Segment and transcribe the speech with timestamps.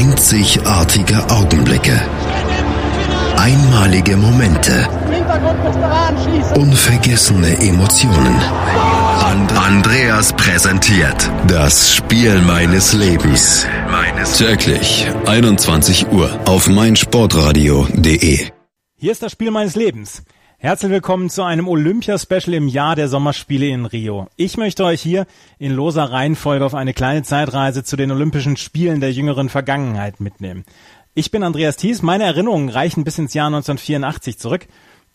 [0.00, 2.00] Einzigartige Augenblicke.
[3.36, 4.88] Einmalige Momente.
[6.54, 8.34] Unvergessene Emotionen.
[9.30, 13.66] And Andreas präsentiert das Spiel meines Lebens.
[14.38, 18.46] Täglich 21 Uhr auf meinsportradio.de.
[18.96, 20.22] Hier ist das Spiel meines Lebens.
[20.62, 24.28] Herzlich willkommen zu einem Olympia-Special im Jahr der Sommerspiele in Rio.
[24.36, 25.26] Ich möchte euch hier
[25.58, 30.66] in loser Reihenfolge auf eine kleine Zeitreise zu den Olympischen Spielen der jüngeren Vergangenheit mitnehmen.
[31.14, 34.66] Ich bin Andreas Thies, meine Erinnerungen reichen bis ins Jahr 1984 zurück,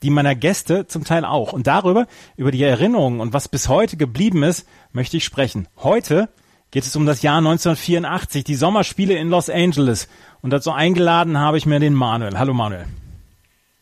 [0.02, 1.54] die meiner Gäste zum Teil auch.
[1.54, 2.08] Und darüber,
[2.38, 5.68] über die Erinnerungen und was bis heute geblieben ist, möchte ich sprechen.
[5.78, 6.28] Heute
[6.72, 10.08] geht es um das Jahr 1984, die Sommerspiele in Los Angeles.
[10.42, 12.40] Und dazu eingeladen habe ich mir den Manuel.
[12.40, 12.88] Hallo Manuel.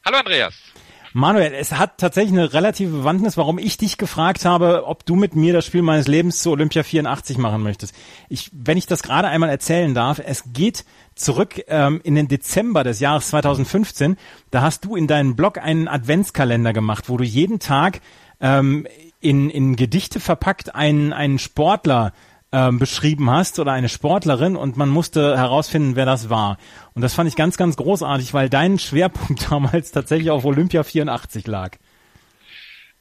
[0.03, 0.72] Hallo Andreas.
[1.15, 5.35] Manuel, es hat tatsächlich eine relative Bewandtnis, warum ich dich gefragt habe, ob du mit
[5.35, 7.93] mir das Spiel meines Lebens zu Olympia 84 machen möchtest.
[8.29, 12.83] Ich, wenn ich das gerade einmal erzählen darf, es geht zurück ähm, in den Dezember
[12.83, 14.17] des Jahres 2015.
[14.49, 18.01] Da hast du in deinem Blog einen Adventskalender gemacht, wo du jeden Tag
[18.41, 18.87] ähm,
[19.19, 22.13] in, in Gedichte verpackt einen, einen Sportler
[22.53, 26.59] ähm, beschrieben hast oder eine Sportlerin und man musste herausfinden, wer das war.
[26.93, 31.47] Und das fand ich ganz, ganz großartig, weil dein Schwerpunkt damals tatsächlich auf Olympia 84
[31.47, 31.77] lag.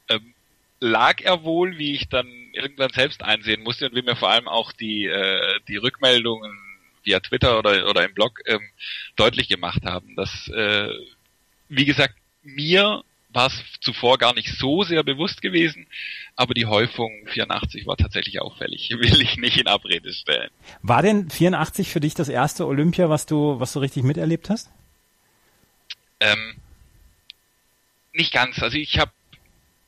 [0.09, 0.33] Ähm,
[0.79, 4.47] lag er wohl, wie ich dann irgendwann selbst einsehen musste und wie mir vor allem
[4.47, 6.51] auch die, äh, die Rückmeldungen
[7.03, 8.61] via Twitter oder, oder im Blog ähm,
[9.15, 10.89] deutlich gemacht haben, dass, äh,
[11.69, 15.87] wie gesagt, mir war es zuvor gar nicht so sehr bewusst gewesen,
[16.35, 18.89] aber die Häufung 84 war tatsächlich auffällig.
[18.97, 20.49] Will ich nicht in Abrede stellen.
[20.81, 24.71] War denn 84 für dich das erste Olympia, was du, was du richtig miterlebt hast?
[26.19, 26.55] Ähm,
[28.13, 28.61] nicht ganz.
[28.61, 29.11] Also ich habe,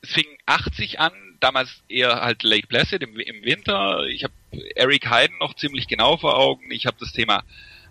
[0.02, 4.04] es fing 80 an, damals eher halt Lake Placid im, im Winter.
[4.06, 4.34] Ich habe
[4.74, 6.70] Eric Hayden noch ziemlich genau vor Augen.
[6.70, 7.42] Ich habe das Thema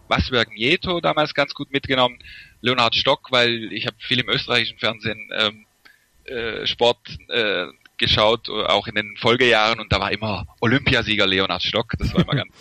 [0.08, 2.20] Wasberg Nieto damals ganz gut mitgenommen.
[2.62, 5.66] Leonhard Stock, weil ich habe viel im österreichischen Fernsehen ähm,
[6.26, 11.94] äh, Sport äh, geschaut, auch in den Folgejahren und da war immer Olympiasieger Leonhard Stock.
[11.98, 12.54] Das war immer ganz,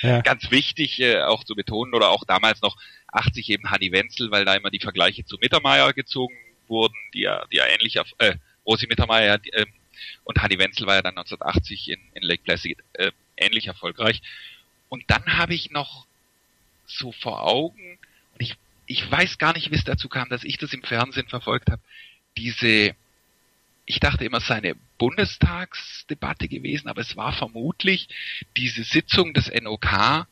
[0.00, 0.20] ja.
[0.20, 2.76] ganz wichtig äh, auch zu betonen oder auch damals noch
[3.12, 6.34] 80 eben Hanni Wenzel, weil da immer die Vergleiche zu Mittermeier gezogen
[6.68, 8.34] wurden, die ja, die ja ähnlich, äh,
[8.66, 9.66] Rosi Mittermeier äh,
[10.24, 14.20] und Hanni Wenzel war ja dann 1980 in, in Lake Placid äh, ähnlich erfolgreich.
[14.88, 16.06] Und dann habe ich noch
[16.86, 17.98] so vor Augen,
[18.34, 18.56] und ich,
[18.86, 21.82] ich weiß gar nicht, wie es dazu kam, dass ich das im Fernsehen verfolgt habe,
[22.36, 22.94] diese,
[23.88, 28.08] ich dachte immer, es sei eine Bundestagsdebatte gewesen, aber es war vermutlich
[28.56, 30.26] diese Sitzung des NOK,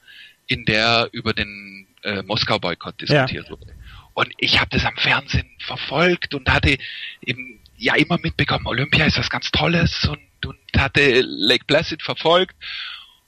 [0.46, 3.50] in der über den äh, Moskau-Boykott diskutiert ja.
[3.50, 3.74] wurde.
[4.12, 6.76] Und ich habe das am Fernsehen verfolgt und hatte
[7.24, 12.54] eben ja immer mitbekommen, Olympia ist was ganz Tolles und, und hatte Lake Placid verfolgt.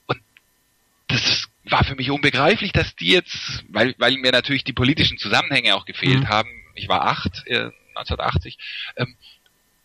[0.05, 0.21] Und
[1.07, 5.75] das war für mich unbegreiflich, dass die jetzt, weil, weil mir natürlich die politischen Zusammenhänge
[5.75, 6.29] auch gefehlt mhm.
[6.29, 8.57] haben, ich war acht, äh, 1980,
[8.95, 9.15] ähm,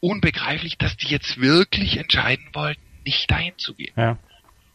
[0.04, 3.94] unbegreiflich, dass die jetzt wirklich entscheiden wollten, nicht dahin zu gehen.
[3.96, 4.18] Ja.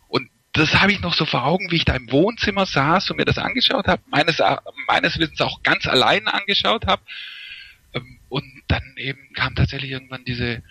[0.07, 3.17] Und das habe ich noch so vor Augen, wie ich da im Wohnzimmer saß und
[3.17, 4.41] mir das angeschaut habe, meines,
[4.87, 7.03] meines Wissens auch ganz allein angeschaut habe.
[7.93, 10.63] Ähm, und dann eben kam tatsächlich irgendwann diese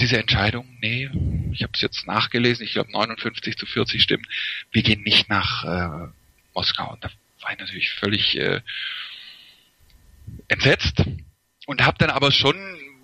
[0.00, 1.08] diese Entscheidung, nee,
[1.52, 4.26] ich habe es jetzt nachgelesen, ich glaube 59 zu 40 Stimmen,
[4.72, 6.08] wir gehen nicht nach äh,
[6.52, 6.92] Moskau.
[6.92, 7.10] Und da
[7.40, 8.60] war ich natürlich völlig äh,
[10.48, 11.04] entsetzt
[11.66, 12.56] und habe dann aber schon,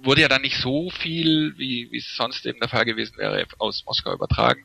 [0.03, 3.47] wurde ja dann nicht so viel, wie, wie es sonst eben der Fall gewesen wäre,
[3.59, 4.65] aus Moskau übertragen.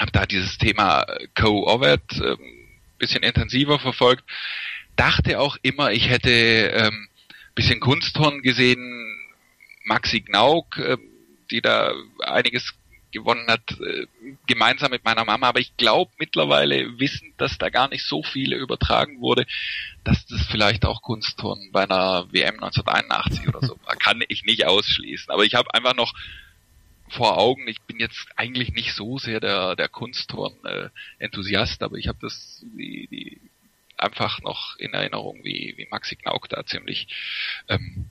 [0.00, 2.36] Habe da dieses Thema äh,
[2.98, 4.24] bisschen intensiver verfolgt.
[4.96, 7.08] Dachte auch immer, ich hätte ähm,
[7.54, 9.16] bisschen Kunsthorn gesehen,
[9.84, 10.96] Maxi Gnauk, äh,
[11.50, 12.74] die da einiges
[13.14, 14.06] gewonnen hat, äh,
[14.46, 15.48] gemeinsam mit meiner Mama.
[15.48, 19.46] Aber ich glaube mittlerweile, wissen, dass da gar nicht so viele übertragen wurde,
[20.02, 23.96] dass das vielleicht auch Kunstturnen bei einer WM 1981 oder so war.
[23.96, 25.30] Kann ich nicht ausschließen.
[25.30, 26.12] Aber ich habe einfach noch
[27.08, 32.18] vor Augen, ich bin jetzt eigentlich nicht so sehr der, der Kunstturn-Enthusiast, aber ich habe
[32.20, 33.40] das die, die
[33.96, 37.06] einfach noch in Erinnerung, wie, wie Maxi Knauk da ziemlich
[37.68, 38.10] ähm,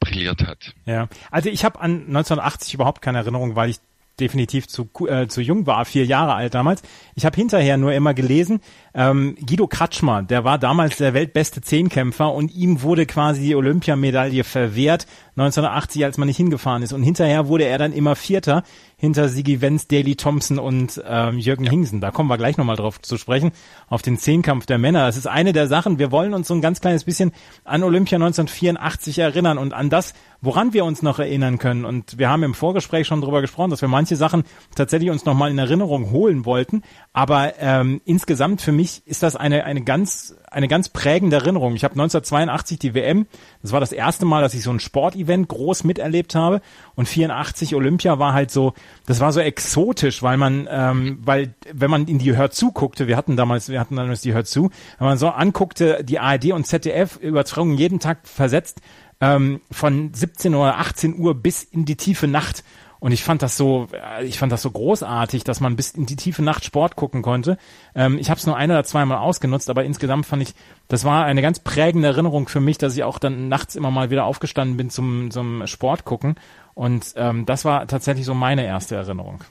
[0.00, 0.74] brilliert hat.
[0.84, 3.78] Ja, also ich habe an 1980 überhaupt keine Erinnerung, weil ich
[4.20, 6.82] definitiv zu, äh, zu jung war, vier Jahre alt damals.
[7.14, 8.60] Ich habe hinterher nur immer gelesen,
[8.94, 14.44] ähm, Guido Kratschmer, der war damals der weltbeste Zehnkämpfer und ihm wurde quasi die Olympiamedaille
[14.44, 15.06] verwehrt
[15.36, 16.92] 1980, als man nicht hingefahren ist.
[16.92, 18.62] Und hinterher wurde er dann immer Vierter
[18.96, 21.70] hinter Sigi Wenz, Daley Thompson und ähm, Jürgen ja.
[21.70, 22.00] Hingsen.
[22.00, 23.50] Da kommen wir gleich nochmal drauf zu sprechen,
[23.88, 25.06] auf den Zehnkampf der Männer.
[25.06, 27.32] Das ist eine der Sachen, wir wollen uns so ein ganz kleines bisschen
[27.64, 30.14] an Olympia 1984 erinnern und an das,
[30.44, 31.84] woran wir uns noch erinnern können.
[31.84, 34.44] Und wir haben im Vorgespräch schon drüber gesprochen, dass wir manche Sachen
[34.74, 36.82] tatsächlich uns nochmal in Erinnerung holen wollten.
[37.12, 41.74] Aber ähm, insgesamt für mich ist das eine, eine ganz, eine ganz prägende Erinnerung.
[41.74, 43.26] Ich habe 1982 die WM,
[43.62, 46.60] das war das erste Mal, dass ich so ein Sportevent groß miterlebt habe.
[46.94, 48.74] Und 84 Olympia war halt so,
[49.06, 53.06] das war so exotisch, weil man, ähm, weil wenn man in die Hör zu guckte,
[53.06, 56.52] wir hatten damals, wir hatten damals die Hör zu, wenn man so anguckte, die ARD
[56.52, 58.80] und ZDF Übertragungen jeden Tag versetzt,
[59.20, 62.64] ähm, von 17 oder 18 Uhr bis in die tiefe Nacht.
[63.00, 66.06] Und ich fand das so, äh, ich fand das so großartig, dass man bis in
[66.06, 67.58] die tiefe Nacht Sport gucken konnte.
[67.94, 70.54] Ähm, ich habe es nur ein oder zweimal ausgenutzt, aber insgesamt fand ich,
[70.88, 74.10] das war eine ganz prägende Erinnerung für mich, dass ich auch dann nachts immer mal
[74.10, 76.36] wieder aufgestanden bin zum, zum Sport gucken.
[76.72, 79.44] Und ähm, das war tatsächlich so meine erste Erinnerung.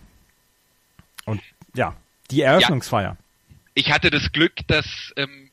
[1.25, 1.42] Und
[1.75, 1.95] ja,
[2.31, 3.10] die Eröffnungsfeier.
[3.10, 5.51] Ja, ich hatte das Glück, dass ähm,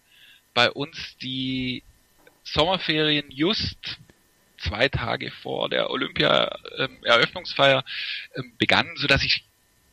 [0.55, 1.83] bei uns die
[2.53, 3.99] Sommerferien just
[4.59, 7.85] zwei Tage vor der Olympia-Eröffnungsfeier
[8.37, 9.45] ähm, begannen, so dass ich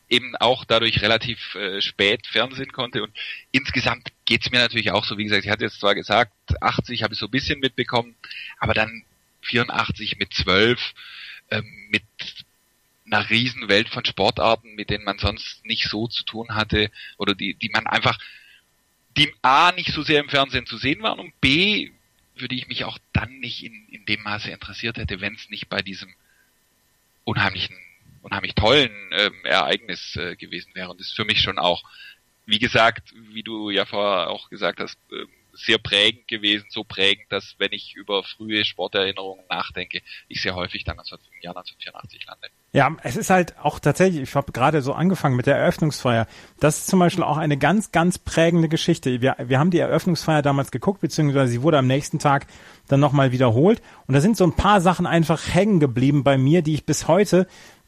[0.09, 3.03] eben auch dadurch relativ äh, spät Fernsehen konnte.
[3.03, 3.13] Und
[3.51, 6.31] insgesamt geht's mir natürlich auch so, wie gesagt, ich hatte jetzt zwar gesagt,
[6.61, 8.15] 80 habe ich so ein bisschen mitbekommen,
[8.59, 9.03] aber dann
[9.41, 10.79] 84 mit 12,
[11.51, 12.03] ähm, mit
[13.05, 17.53] einer Riesenwelt von Sportarten, mit denen man sonst nicht so zu tun hatte oder die,
[17.53, 18.19] die man einfach,
[19.15, 21.91] die A nicht so sehr im Fernsehen zu sehen waren und B
[22.37, 25.49] für die ich mich auch dann nicht in, in dem Maße interessiert hätte, wenn es
[25.49, 26.13] nicht bei diesem
[27.23, 27.77] unheimlichen,
[28.21, 30.89] unheimlich tollen ähm, Ereignis äh, gewesen wäre.
[30.89, 31.83] Und das ist für mich schon auch,
[32.45, 35.25] wie gesagt, wie du ja vorher auch gesagt hast, äh,
[35.57, 40.83] sehr prägend gewesen, so prägend, dass wenn ich über frühe Sporterinnerungen nachdenke, ich sehr häufig
[40.83, 42.47] dann im Jahr 1984 lande.
[42.73, 46.27] Ja, es ist halt auch tatsächlich, ich habe gerade so angefangen mit der Eröffnungsfeier.
[46.59, 49.21] Das ist zum Beispiel auch eine ganz, ganz prägende Geschichte.
[49.21, 52.47] Wir, wir haben die Eröffnungsfeier damals geguckt, beziehungsweise sie wurde am nächsten Tag
[52.87, 53.81] dann nochmal wiederholt.
[54.05, 57.07] Und da sind so ein paar Sachen einfach hängen geblieben bei mir, die ich bis
[57.07, 57.47] heute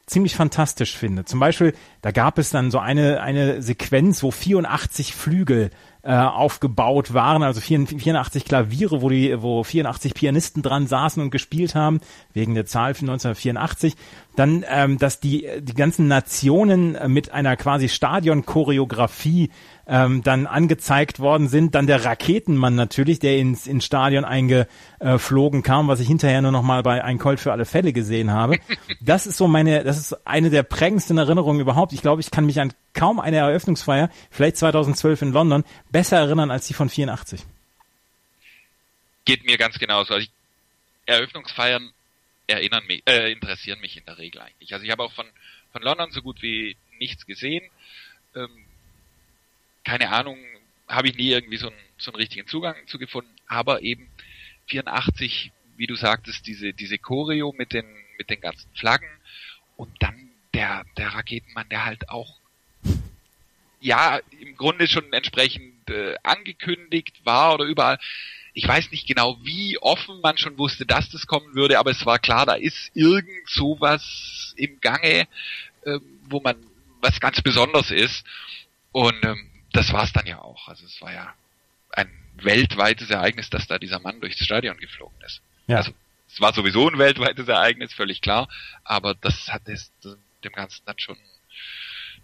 [0.09, 1.25] ziemlich fantastisch finde.
[1.25, 5.69] Zum Beispiel, da gab es dann so eine, eine Sequenz, wo 84 Flügel
[6.01, 11.75] äh, aufgebaut waren, also 84 Klaviere, wo die, wo 84 Pianisten dran saßen und gespielt
[11.75, 11.99] haben,
[12.33, 13.95] wegen der Zahl von 1984.
[14.35, 19.49] Dann, ähm, dass die, die ganzen Nationen äh, mit einer quasi Stadion-Choreografie
[19.89, 21.73] ähm, dann angezeigt worden sind.
[21.73, 26.61] Dann der Raketenmann natürlich, der ins, ins Stadion eingeflogen kam, was ich hinterher nur noch
[26.61, 28.59] mal bei Ein Colt für alle Fälle gesehen habe.
[29.01, 31.93] Das ist so meine, das ist eine der prägendsten Erinnerungen überhaupt.
[31.93, 36.51] Ich glaube, ich kann mich an kaum eine Eröffnungsfeier, vielleicht 2012 in London, besser erinnern
[36.51, 37.45] als die von 84.
[39.25, 40.13] Geht mir ganz genauso.
[40.13, 40.31] Also ich,
[41.05, 41.91] Eröffnungsfeiern
[42.47, 44.73] erinnern mich, äh, interessieren mich in der Regel eigentlich.
[44.73, 45.25] Also ich habe auch von,
[45.71, 47.63] von London so gut wie nichts gesehen.
[48.35, 48.49] Ähm,
[49.89, 50.37] keine Ahnung,
[50.87, 54.07] habe ich nie irgendwie so einen, so einen richtigen Zugang zu gefunden, aber eben
[54.67, 57.87] 84, wie du sagtest, diese, diese Choreo mit den,
[58.19, 59.09] mit den ganzen Flaggen
[59.77, 62.37] und dann der, der Raketenmann, der halt auch
[63.81, 67.97] ja, im Grunde schon entsprechend äh, angekündigt war oder überall.
[68.53, 72.05] Ich weiß nicht genau, wie offen man schon wusste, dass das kommen würde, aber es
[72.05, 75.27] war klar, da ist irgend sowas im Gange,
[75.85, 76.57] äh, wo man
[77.01, 78.23] was ganz Besonderes ist.
[78.91, 80.67] Und ähm, das war es dann ja auch.
[80.67, 81.33] Also es war ja
[81.91, 85.41] ein weltweites Ereignis, dass da dieser Mann durchs Stadion geflogen ist.
[85.67, 85.77] Ja.
[85.77, 85.91] Also
[86.31, 88.47] es war sowieso ein weltweites Ereignis, völlig klar,
[88.83, 89.91] aber das hat es
[90.43, 91.17] dem Ganzen dann schon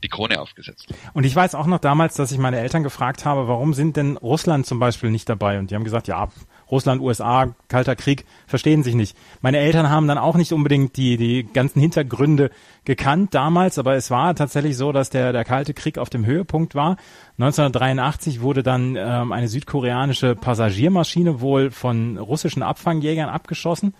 [0.04, 0.94] die Krone aufgesetzt.
[1.14, 4.18] Und ich weiß auch noch damals, dass ich meine Eltern gefragt habe, warum sind denn
[4.18, 5.58] Russland zum Beispiel nicht dabei?
[5.58, 6.30] Und die haben gesagt, ja,
[6.70, 9.18] Russland, USA, Kalter Krieg, verstehen sich nicht.
[9.42, 12.50] Meine Eltern haben dann auch nicht unbedingt die, die ganzen Hintergründe
[12.86, 16.76] gekannt damals, aber es war tatsächlich so, dass der, der Kalte Krieg auf dem Höhepunkt
[16.76, 16.98] war.
[17.38, 23.94] 1983 wurde dann ähm, eine südkoreanische Passagiermaschine wohl von russischen Abfangjägern abgeschossen.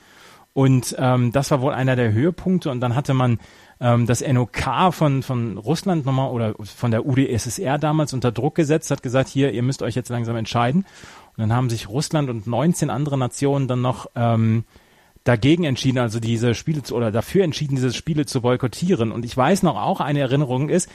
[0.54, 2.72] Und ähm, das war wohl einer der Höhepunkte.
[2.72, 3.40] Und dann hatte man
[3.80, 8.92] ähm, das NOK von, von Russland nochmal oder von der UdSSR damals unter Druck gesetzt,
[8.92, 10.86] hat gesagt, hier, ihr müsst euch jetzt langsam entscheiden.
[11.38, 14.64] Und dann haben sich Russland und 19 andere Nationen dann noch ähm,
[15.26, 19.12] dagegen entschieden, also diese Spiele zu, oder dafür entschieden, diese Spiele zu boykottieren.
[19.12, 20.90] Und ich weiß noch auch, eine Erinnerung ist,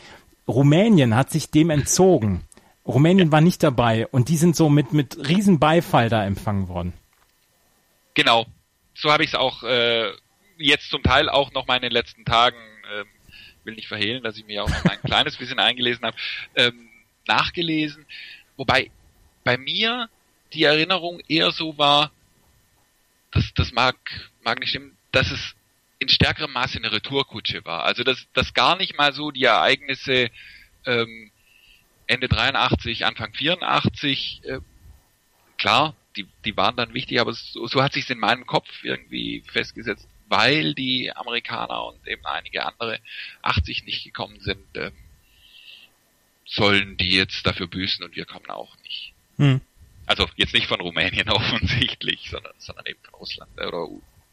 [0.48, 2.42] Rumänien hat sich dem entzogen.
[2.86, 6.92] Rumänien war nicht dabei und die sind so mit, mit riesen Beifall da empfangen worden.
[8.14, 8.46] Genau.
[8.94, 10.10] So habe ich es auch äh,
[10.56, 12.56] jetzt zum Teil auch noch mal in den letzten Tagen,
[13.70, 16.16] will nicht verhehlen, dass ich mir auch ein kleines bisschen eingelesen habe,
[16.56, 16.88] ähm,
[17.26, 18.04] nachgelesen.
[18.56, 18.90] Wobei
[19.44, 20.08] bei mir
[20.52, 22.10] die Erinnerung eher so war,
[23.30, 23.96] das, das mag,
[24.42, 25.54] mag nicht stimmen, dass es
[26.00, 27.84] in stärkerem Maße eine Retourkutsche war.
[27.84, 30.30] Also dass, dass gar nicht mal so die Ereignisse
[30.86, 31.30] ähm,
[32.06, 34.58] Ende 83, Anfang 84, äh,
[35.58, 39.44] klar, die, die waren dann wichtig, aber so, so hat sich in meinem Kopf irgendwie
[39.52, 42.98] festgesetzt, weil die Amerikaner und eben einige andere
[43.42, 44.92] 80 nicht gekommen sind, ähm,
[46.46, 49.12] sollen die jetzt dafür büßen und wir kommen auch nicht.
[49.36, 49.60] Hm.
[50.06, 53.88] Also jetzt nicht von Rumänien offensichtlich, sondern, sondern eben von Russland oder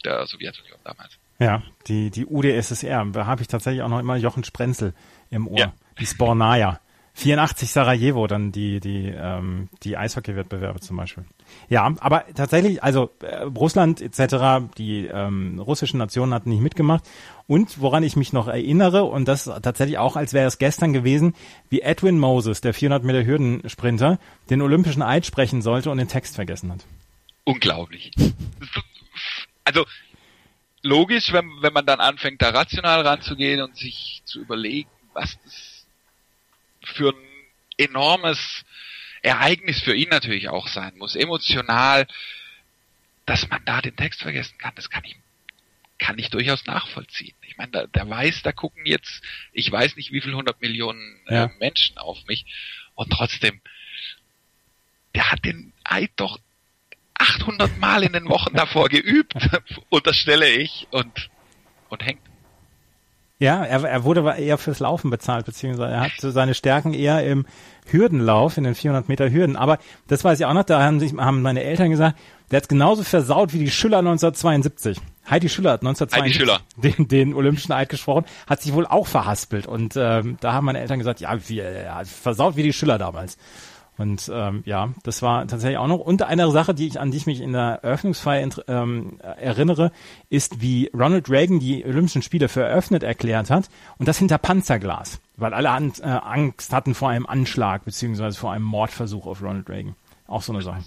[0.05, 1.17] der Sowjetunion damals.
[1.39, 3.05] Ja, die, die UdSSR.
[3.11, 4.93] Da habe ich tatsächlich auch noch immer Jochen Sprenzel
[5.29, 5.59] im Ohr.
[5.59, 5.73] Ja.
[5.99, 6.79] Die Spornaya.
[7.13, 11.25] 84 Sarajevo, dann die, die, ähm, die Eishockey-Wettbewerbe zum Beispiel.
[11.69, 17.03] Ja, aber tatsächlich, also äh, Russland etc., die ähm, russischen Nationen hatten nicht mitgemacht.
[17.47, 21.33] Und woran ich mich noch erinnere, und das tatsächlich auch, als wäre es gestern gewesen,
[21.69, 26.35] wie Edwin Moses, der 400 Meter Hürdensprinter, den olympischen Eid sprechen sollte und den Text
[26.35, 26.85] vergessen hat.
[27.45, 28.11] Unglaublich.
[29.63, 29.85] Also
[30.81, 35.85] logisch, wenn, wenn man dann anfängt, da rational ranzugehen und sich zu überlegen, was das
[36.83, 37.27] für ein
[37.77, 38.63] enormes
[39.27, 42.07] Ereignis für ihn natürlich auch sein muss, emotional,
[43.25, 45.17] dass man da den Text vergessen kann, das kann ich,
[45.99, 47.35] kann ich durchaus nachvollziehen.
[47.41, 51.19] Ich meine, der, der weiß, da gucken jetzt, ich weiß nicht wie viel hundert Millionen
[51.27, 51.51] äh, ja.
[51.59, 52.45] Menschen auf mich
[52.95, 53.61] und trotzdem,
[55.13, 56.39] der hat den Eid doch
[57.15, 59.33] 800 Mal in den Wochen davor geübt,
[59.89, 61.29] unterstelle ich, und,
[61.89, 62.26] und hängt.
[63.39, 67.45] Ja, er, er wurde eher fürs Laufen bezahlt, beziehungsweise er hat seine Stärken eher im
[67.85, 69.55] Hürdenlauf, in den 400 Meter Hürden.
[69.55, 69.77] Aber
[70.07, 72.17] das weiß ich auch noch, da haben, sich, haben meine Eltern gesagt,
[72.49, 74.97] der hat genauso versaut wie die Schüller 1972.
[75.29, 76.59] Heidi Schüller hat 1972 Schüller.
[76.77, 79.67] Den, den Olympischen Eid gesprochen, hat sich wohl auch verhaspelt.
[79.67, 83.37] Und ähm, da haben meine Eltern gesagt, ja, wie, ja, versaut wie die Schüller damals.
[83.97, 85.99] Und ähm, ja, das war tatsächlich auch noch.
[85.99, 89.91] Und eine Sache, die ich an die ich mich in der Eröffnungsfeier ähm, erinnere,
[90.29, 95.19] ist, wie Ronald Reagan die Olympischen Spiele für eröffnet erklärt hat und das hinter Panzerglas,
[95.35, 99.67] weil alle an, äh, Angst hatten vor einem Anschlag beziehungsweise vor einem Mordversuch auf Ronald
[99.67, 99.95] Reagan.
[100.27, 100.83] Auch so eine Sache.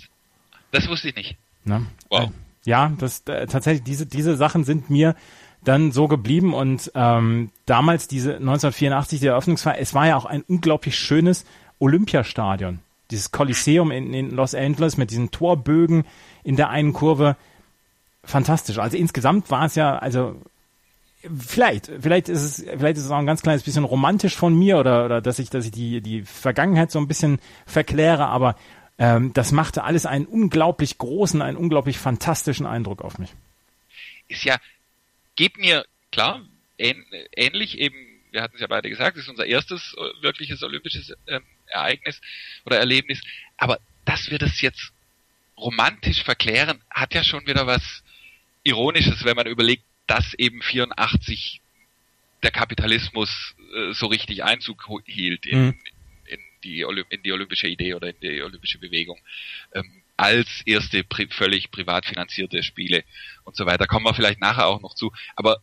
[0.70, 1.36] Das wusste ich nicht.
[1.64, 1.86] Ne?
[2.10, 2.24] Wow.
[2.24, 2.28] Äh,
[2.64, 5.16] ja, das äh, tatsächlich diese diese Sachen sind mir
[5.64, 10.42] dann so geblieben und ähm, damals diese 1984 die Eröffnungsfeier, es war ja auch ein
[10.42, 11.44] unglaublich schönes
[11.80, 12.78] Olympiastadion
[13.10, 16.04] dieses Kolosseum in, in Los Angeles mit diesen Torbögen
[16.42, 17.36] in der einen Kurve.
[18.22, 18.78] Fantastisch.
[18.78, 20.40] Also insgesamt war es ja, also
[21.36, 24.78] vielleicht, vielleicht ist es, vielleicht ist es auch ein ganz kleines bisschen romantisch von mir
[24.78, 28.56] oder, oder dass ich, dass ich die, die Vergangenheit so ein bisschen verkläre, aber
[28.98, 33.30] ähm, das machte alles einen unglaublich großen, einen unglaublich fantastischen Eindruck auf mich.
[34.28, 34.58] Ist ja,
[35.36, 36.42] geht mir klar,
[36.78, 37.96] ähnlich eben,
[38.30, 42.20] wir hatten es ja beide gesagt, es ist unser erstes äh, wirkliches olympisches ähm, Ereignis
[42.64, 43.20] oder Erlebnis.
[43.56, 44.92] Aber dass wir das jetzt
[45.56, 48.02] romantisch verklären, hat ja schon wieder was
[48.62, 51.60] Ironisches, wenn man überlegt, dass eben 84
[52.42, 55.78] der Kapitalismus äh, so richtig Einzug hielt in, mhm.
[56.26, 59.18] in, die, in die olympische Idee oder in die olympische Bewegung.
[59.74, 63.04] Ähm, als erste pri völlig privat finanzierte Spiele
[63.44, 63.86] und so weiter.
[63.86, 65.12] Kommen wir vielleicht nachher auch noch zu.
[65.34, 65.62] Aber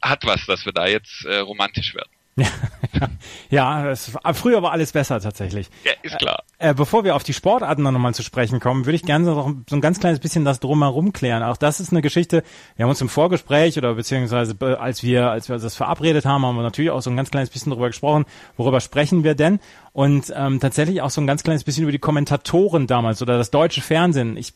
[0.00, 2.10] hat was, dass wir da jetzt äh, romantisch werden.
[3.50, 5.68] ja, es, früher war alles besser tatsächlich.
[5.84, 6.42] Ja, ist klar.
[6.58, 9.24] Äh, äh, bevor wir auf die Sportarten noch mal zu sprechen kommen, würde ich gerne
[9.24, 11.42] noch so ein ganz kleines bisschen das drumherum klären.
[11.42, 12.42] Auch das ist eine Geschichte.
[12.76, 16.56] Wir haben uns im Vorgespräch oder beziehungsweise als wir als wir das verabredet haben, haben
[16.56, 18.24] wir natürlich auch so ein ganz kleines bisschen darüber gesprochen.
[18.56, 19.60] Worüber sprechen wir denn?
[19.92, 23.50] Und ähm, tatsächlich auch so ein ganz kleines bisschen über die Kommentatoren damals oder das
[23.50, 24.36] deutsche Fernsehen.
[24.36, 24.54] Ich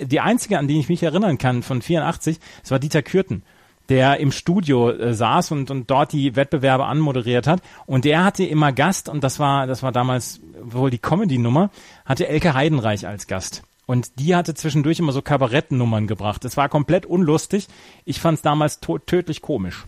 [0.00, 3.42] die einzige, an die ich mich erinnern kann von 84, das war Dieter Kürten
[3.88, 7.62] der im Studio äh, saß und, und dort die Wettbewerbe anmoderiert hat.
[7.86, 11.70] Und der hatte immer Gast, und das war, das war damals wohl die Comedy-Nummer,
[12.04, 13.62] hatte Elke Heidenreich als Gast.
[13.86, 16.44] Und die hatte zwischendurch immer so Kabarettnummern gebracht.
[16.44, 17.68] Es war komplett unlustig.
[18.04, 19.86] Ich fand es damals tödlich komisch.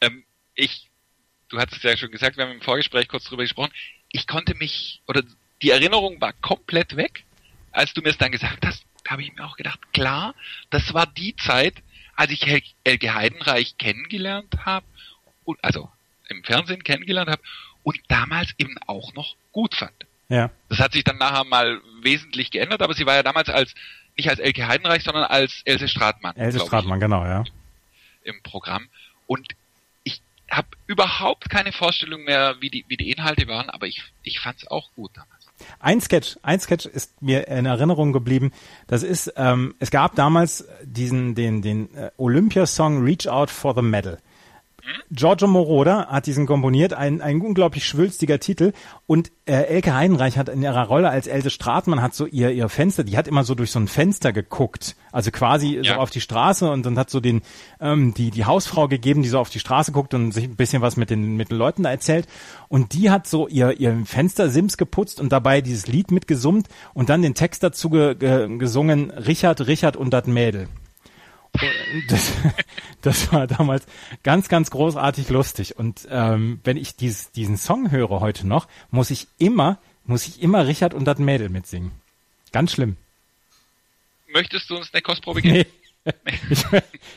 [0.00, 0.24] Ähm,
[0.54, 0.88] ich,
[1.50, 3.72] du hattest es ja schon gesagt, wir haben im Vorgespräch kurz drüber gesprochen.
[4.10, 5.22] Ich konnte mich, oder
[5.60, 7.24] die Erinnerung war komplett weg.
[7.72, 10.34] Als du mir es dann gesagt hast, habe ich mir auch gedacht, klar,
[10.70, 11.74] das war die Zeit,
[12.18, 14.84] als ich Elke Heidenreich kennengelernt habe,
[15.62, 15.88] also
[16.28, 17.42] im Fernsehen kennengelernt habe
[17.84, 19.94] und damals eben auch noch gut fand.
[20.28, 20.50] Ja.
[20.68, 23.72] Das hat sich dann nachher mal wesentlich geändert, aber sie war ja damals als
[24.16, 26.34] nicht als Elke Heidenreich, sondern als Else Stratmann.
[26.34, 27.44] Else Stratmann, genau, ja.
[28.24, 28.88] Im Programm.
[29.28, 29.54] Und
[30.02, 30.20] ich
[30.50, 34.58] habe überhaupt keine Vorstellung mehr, wie die, wie die Inhalte waren, aber ich, ich fand
[34.58, 35.37] es auch gut damals.
[35.80, 38.52] Ein Sketch, ein Sketch ist mir in Erinnerung geblieben.
[38.86, 43.82] Das ist, ähm, es gab damals diesen, den, den äh, Olympia-Song Reach Out for the
[43.82, 44.18] Medal.
[45.10, 48.72] Giorgio Moroder hat diesen komponiert, ein, ein unglaublich schwülstiger Titel.
[49.06, 52.68] Und äh, Elke Heidenreich hat in ihrer Rolle als Else Stratmann hat so ihr ihr
[52.68, 55.94] Fenster, die hat immer so durch so ein Fenster geguckt, also quasi Ja.
[55.94, 57.42] so auf die Straße und dann hat so den
[57.80, 60.82] ähm, die die Hausfrau gegeben, die so auf die Straße guckt und sich ein bisschen
[60.82, 62.26] was mit den mit den Leuten da erzählt.
[62.68, 67.22] Und die hat so ihr ihr Fenstersims geputzt und dabei dieses Lied mitgesummt und dann
[67.22, 70.68] den Text dazu ge, ge, gesungen: Richard, Richard und dat Mädel.
[71.54, 72.32] Und das,
[73.02, 73.86] das war damals
[74.22, 75.78] ganz, ganz großartig lustig.
[75.78, 80.42] Und ähm, wenn ich dies, diesen Song höre heute noch, muss ich immer, muss ich
[80.42, 81.92] immer Richard und das Mädel mitsingen.
[82.52, 82.96] Ganz schlimm.
[84.32, 85.54] Möchtest du uns eine Kostprobe geben?
[85.56, 85.66] Nee.
[86.50, 86.64] Ich,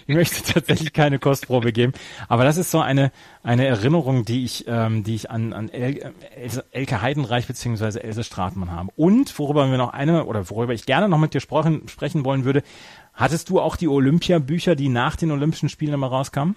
[0.08, 1.94] ich möchte tatsächlich keine Kostprobe geben,
[2.28, 3.12] aber das ist so eine
[3.44, 8.24] eine Erinnerung, die ich ähm, die ich an an El, Else, Elke Heidenreich beziehungsweise Else
[8.24, 8.92] Stratmann habe.
[8.96, 12.44] Und worüber wir noch eine oder worüber ich gerne noch mit dir sprechen sprechen wollen
[12.44, 12.64] würde,
[13.14, 16.56] hattest du auch die Olympia-Bücher, die nach den Olympischen Spielen immer rauskamen?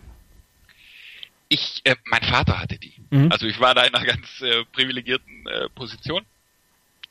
[1.49, 2.94] Ich, äh, mein Vater hatte die.
[3.11, 3.30] Mhm.
[3.30, 6.25] Also ich war da in einer ganz äh, privilegierten äh, Position.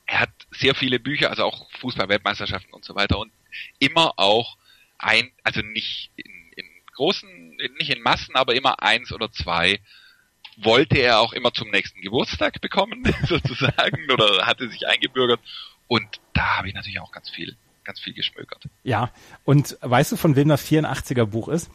[0.05, 3.31] Er hat sehr viele Bücher, also auch Fußball-Weltmeisterschaften und so weiter und
[3.79, 4.57] immer auch
[4.97, 9.79] ein, also nicht in, in großen, nicht in Massen, aber immer eins oder zwei
[10.57, 15.39] wollte er auch immer zum nächsten Geburtstag bekommen, sozusagen, oder hatte sich eingebürgert.
[15.88, 18.63] Und da habe ich natürlich auch ganz viel, ganz viel geschmökert.
[18.83, 19.11] Ja,
[19.45, 21.69] und weißt du, von wem das 84er Buch ist?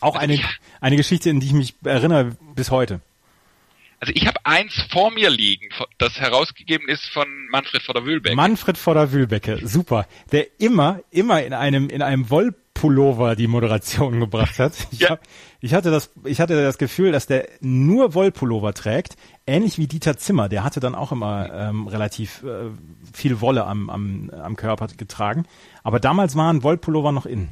[0.00, 0.48] Auch eine, Ja.
[0.80, 3.00] eine Geschichte, in die ich mich erinnere bis heute.
[4.00, 8.34] Also ich habe eins vor mir liegen, das herausgegeben ist von Manfred von der Wühlbeck.
[8.34, 10.08] Manfred vor der Wühlbecke, super.
[10.32, 14.72] Der immer, immer in einem, in einem Wollpullover die Moderation gebracht hat.
[14.90, 15.10] Ich, Ja.
[15.10, 15.20] hab,
[15.64, 19.16] ich hatte das, ich hatte das Gefühl, dass der nur Wollpullover trägt,
[19.46, 20.48] ähnlich wie Dieter Zimmer.
[20.48, 22.70] Der hatte dann auch immer ähm, relativ äh,
[23.14, 25.46] viel Wolle am, am, am Körper getragen.
[25.84, 27.48] Aber damals waren Wollpullover noch in.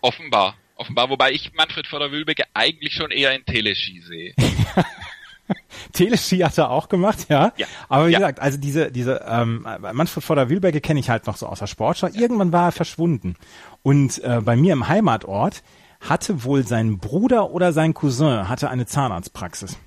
[0.00, 0.56] Offenbar.
[0.76, 4.34] Offenbar, wobei ich Manfred von der Wühlbecke eigentlich schon eher in Teleski sehe.
[5.92, 7.52] Teleski hat er auch gemacht, ja.
[7.56, 7.66] Ja.
[7.88, 8.18] Aber wie Ja.
[8.18, 11.58] gesagt, also diese, diese ähm, Manfred vor der Wühlberge kenne ich halt noch so aus
[11.58, 12.08] der Sportschau.
[12.08, 13.36] Irgendwann war er verschwunden.
[13.82, 15.62] Und äh, bei mir im Heimatort
[16.08, 19.78] hatte wohl sein Bruder oder sein Cousin hatte eine Zahnarztpraxis.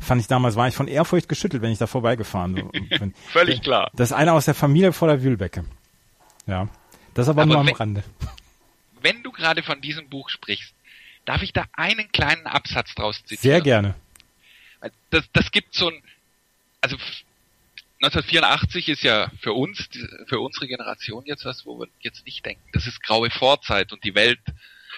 [0.00, 3.14] Fand ich damals, war ich von Ehrfurcht geschüttelt, wenn ich da vorbeigefahren bin.
[3.32, 3.90] Völlig klar.
[3.94, 5.64] Das ist einer aus der Familie vor der Wühlbecke.
[6.46, 6.68] Ja.
[7.14, 8.04] Das aber, Aber nur am wenn- Rande.
[9.00, 10.72] Wenn du gerade von diesem Buch sprichst,
[11.26, 13.42] darf ich da einen kleinen Absatz draus zitieren?
[13.42, 13.94] Sehr gerne.
[15.10, 16.02] Das, das gibt so ein,
[16.80, 17.22] also f-
[18.02, 19.90] 1984 ist ja für uns,
[20.26, 22.62] für unsere Generation jetzt was, wo wir jetzt nicht denken.
[22.72, 24.40] Das ist graue Vorzeit und die Welt,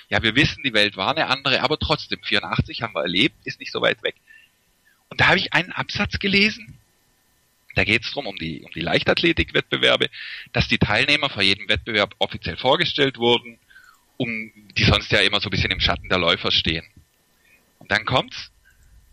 [0.09, 3.61] ja, wir wissen, die Welt war eine andere, aber trotzdem, 84 haben wir erlebt, ist
[3.61, 4.14] nicht so weit weg.
[5.09, 6.79] Und da habe ich einen Absatz gelesen,
[7.75, 10.09] da geht es darum, um die, um die Leichtathletikwettbewerbe,
[10.53, 13.59] dass die Teilnehmer vor jedem Wettbewerb offiziell vorgestellt wurden,
[14.16, 16.87] um die sonst ja immer so ein bisschen im Schatten der Läufer stehen.
[17.79, 18.51] Und dann kommt's.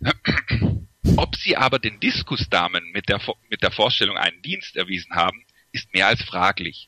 [1.17, 5.93] Ob sie aber den Diskusdamen mit der, mit der Vorstellung einen Dienst erwiesen haben, ist
[5.93, 6.87] mehr als fraglich.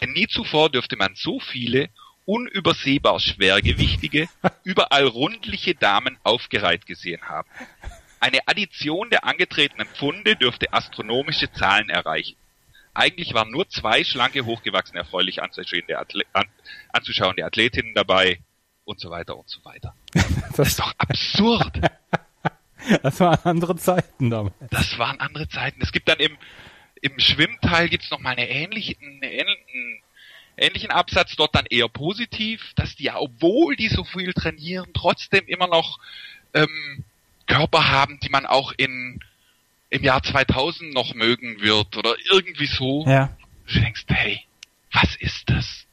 [0.00, 1.88] Denn nie zuvor dürfte man so viele
[2.24, 4.28] unübersehbar schwergewichtige,
[4.64, 7.48] überall rundliche Damen aufgereiht gesehen haben.
[8.20, 12.36] Eine Addition der angetretenen Pfunde dürfte astronomische Zahlen erreichen.
[12.94, 16.46] Eigentlich waren nur zwei schlanke, hochgewachsene, erfreulich anzuschauende, Athle an,
[16.92, 18.38] anzuschauende Athletinnen dabei
[18.84, 19.94] und so weiter und so weiter.
[20.56, 21.80] Das ist doch absurd.
[23.02, 24.54] Das waren andere Zeiten damals.
[24.70, 25.80] Das waren andere Zeiten.
[25.80, 26.36] Es gibt dann im,
[27.00, 30.02] im Schwimmteil gibt's noch mal eine ähnliche, einen ähnlichen,
[30.56, 35.46] ähnlichen Absatz, dort dann eher positiv, dass die, ja, obwohl die so viel trainieren, trotzdem
[35.46, 35.98] immer noch
[36.52, 37.04] ähm,
[37.46, 39.20] Körper haben, die man auch in
[39.90, 43.04] im Jahr 2000 noch mögen wird oder irgendwie so.
[43.06, 43.36] Ja.
[43.66, 44.40] Du denkst, hey,
[44.92, 45.86] was ist das?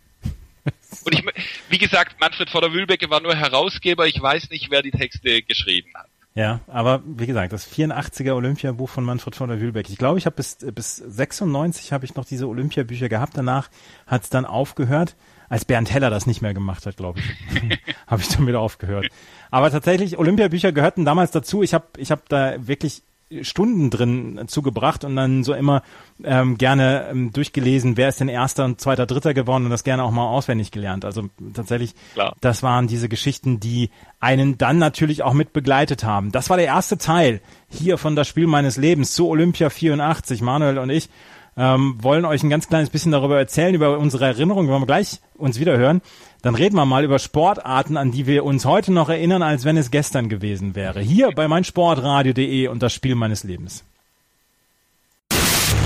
[1.06, 1.24] Und ich,
[1.69, 4.08] wie gesagt, Manfred von der Wühlbecke war nur Herausgeber.
[4.08, 6.10] Ich weiß nicht, wer die Texte geschrieben hat.
[6.33, 9.89] Ja, aber wie gesagt, das 84er Olympiabuch von Manfred von der Wühlbeck.
[9.89, 13.35] Ich glaube, ich habe bis bis 96 habe ich noch diese Olympiabücher gehabt.
[13.35, 13.69] Danach
[14.07, 15.17] hat es dann aufgehört,
[15.49, 17.79] als Bernd Heller das nicht mehr gemacht hat, glaube ich.
[18.07, 19.07] habe ich damit aufgehört.
[19.49, 21.63] Aber tatsächlich Olympiabücher gehörten damals dazu.
[21.63, 23.03] Ich habe ich habe da wirklich
[23.41, 25.83] Stunden drin zugebracht und dann so immer
[26.23, 30.03] ähm, gerne ähm, durchgelesen, wer ist denn erster und zweiter, dritter geworden und das gerne
[30.03, 31.05] auch mal auswendig gelernt.
[31.05, 32.35] Also tatsächlich, Klar.
[32.41, 33.89] das waren diese Geschichten, die
[34.19, 36.31] einen dann natürlich auch mit begleitet haben.
[36.31, 40.41] Das war der erste Teil hier von das Spiel meines Lebens zu Olympia 84.
[40.41, 41.09] Manuel und ich
[41.57, 45.19] ähm, wollen euch ein ganz kleines bisschen darüber erzählen, über unsere Erinnerungen, wenn wir gleich
[45.35, 46.01] uns wieder hören.
[46.41, 49.77] Dann reden wir mal über Sportarten, an die wir uns heute noch erinnern, als wenn
[49.77, 50.99] es gestern gewesen wäre.
[50.99, 53.84] Hier bei meinsportradio.de und das Spiel meines Lebens.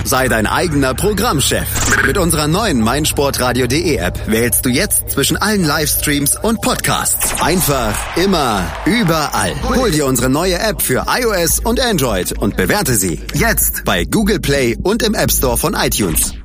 [0.06, 2.06] Sei dein eigener Programmchef.
[2.06, 7.42] Mit unserer neuen meinsportradio.de App wählst du jetzt zwischen allen Livestreams und Podcasts.
[7.42, 9.56] Einfach, immer, überall.
[9.64, 14.40] Hol dir unsere neue App für iOS und Android und bewerte sie jetzt bei Google
[14.40, 16.36] Play und im App Store von iTunes.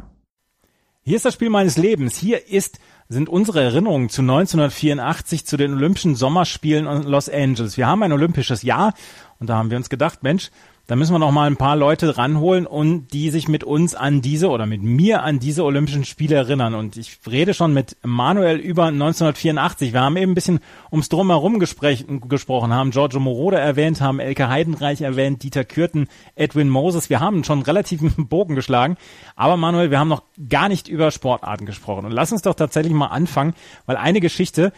[1.02, 2.16] Hier ist das Spiel meines Lebens.
[2.16, 2.78] Hier ist
[3.10, 7.76] sind unsere Erinnerungen zu 1984 zu den Olympischen Sommerspielen in Los Angeles.
[7.76, 8.94] Wir haben ein olympisches Jahr
[9.40, 10.50] und da haben wir uns gedacht, Mensch,
[10.90, 14.22] da müssen wir noch mal ein paar Leute ranholen und die sich mit uns an
[14.22, 16.74] diese oder mit mir an diese Olympischen Spiele erinnern.
[16.74, 19.92] Und ich rede schon mit Manuel über 1984.
[19.92, 20.58] Wir haben eben ein bisschen
[20.90, 27.08] ums Drumherum gesprochen, haben Giorgio Moroder erwähnt, haben Elke Heidenreich erwähnt, Dieter Kürten, Edwin Moses.
[27.08, 28.96] Wir haben schon relativ einen Bogen geschlagen.
[29.36, 32.04] Aber Manuel, wir haben noch gar nicht über Sportarten gesprochen.
[32.04, 33.54] Und lass uns doch tatsächlich mal anfangen,
[33.86, 34.72] weil eine Geschichte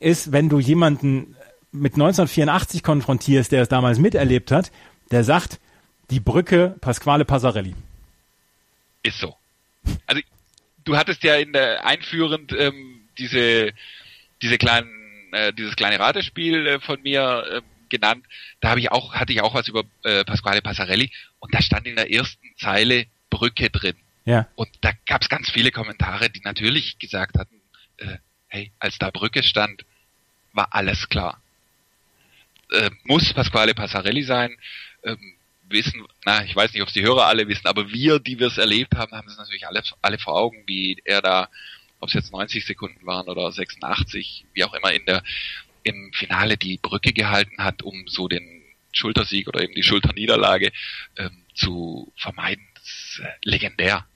[0.00, 1.36] ist, wenn du jemanden
[1.72, 4.70] mit 1984 konfrontierst, der es damals miterlebt hat,
[5.10, 5.58] der sagt,
[6.10, 7.74] die Brücke Pasquale Passarelli.
[9.02, 9.36] Ist so.
[10.06, 10.22] Also
[10.84, 13.72] du hattest ja in der einführend ähm, diese
[14.42, 18.24] diese kleinen äh, dieses kleine Ratespiel äh, von mir äh, genannt.
[18.60, 21.86] Da habe ich auch hatte ich auch was über äh, Pasquale Passarelli und da stand
[21.86, 23.96] in der ersten Zeile Brücke drin.
[24.24, 24.46] Ja.
[24.56, 27.60] Und da gab es ganz viele Kommentare, die natürlich gesagt hatten,
[27.98, 28.18] äh,
[28.48, 29.84] hey, als da Brücke stand,
[30.52, 31.40] war alles klar.
[32.70, 34.54] Äh, muss Pasquale Passarelli sein
[35.08, 35.34] ähm,
[35.68, 38.46] wissen, na, ich weiß nicht, ob es die Hörer alle wissen, aber wir, die wir
[38.48, 41.48] es erlebt haben, haben es natürlich alle, alle vor Augen, wie er da,
[42.00, 45.22] ob es jetzt 90 Sekunden waren oder 86, wie auch immer in der,
[45.82, 50.72] im Finale die Brücke gehalten hat, um so den Schultersieg oder eben die Schulterniederlage
[51.16, 52.66] ähm, zu vermeiden.
[52.74, 54.06] Das ist äh, legendär.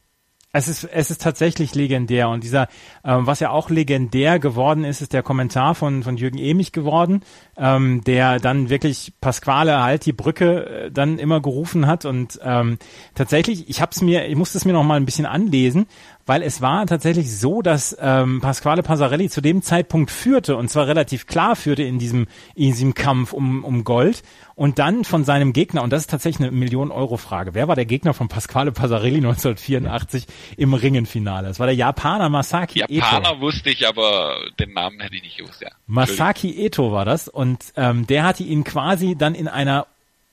[0.55, 2.69] Es ist, es ist tatsächlich legendär und dieser,
[3.05, 7.23] ähm, was ja auch legendär geworden ist, ist der Kommentar von, von Jürgen Emich geworden,
[7.57, 12.79] ähm, der dann wirklich Pasquale halt die Brücke äh, dann immer gerufen hat und ähm,
[13.15, 15.87] tatsächlich, ich hab's mir, ich musste es mir noch mal ein bisschen anlesen,
[16.27, 20.87] weil es war tatsächlich so, dass ähm, Pasquale Passarelli zu dem Zeitpunkt führte und zwar
[20.87, 24.23] relativ klar führte in diesem in diesem Kampf um um Gold
[24.55, 27.55] und dann von seinem Gegner und das ist tatsächlich eine Million Euro Frage.
[27.55, 31.49] Wer war der Gegner von Pasquale Passarelli 1984 im Ringenfinale?
[31.49, 33.07] Das war der Japaner Masaki Japaner Eto.
[33.07, 35.61] Japaner wusste ich, aber den Namen hätte ich nicht gewusst.
[35.63, 35.71] Ja.
[35.87, 39.87] Masaki Eto war das und ähm, der hatte ihn quasi dann in einer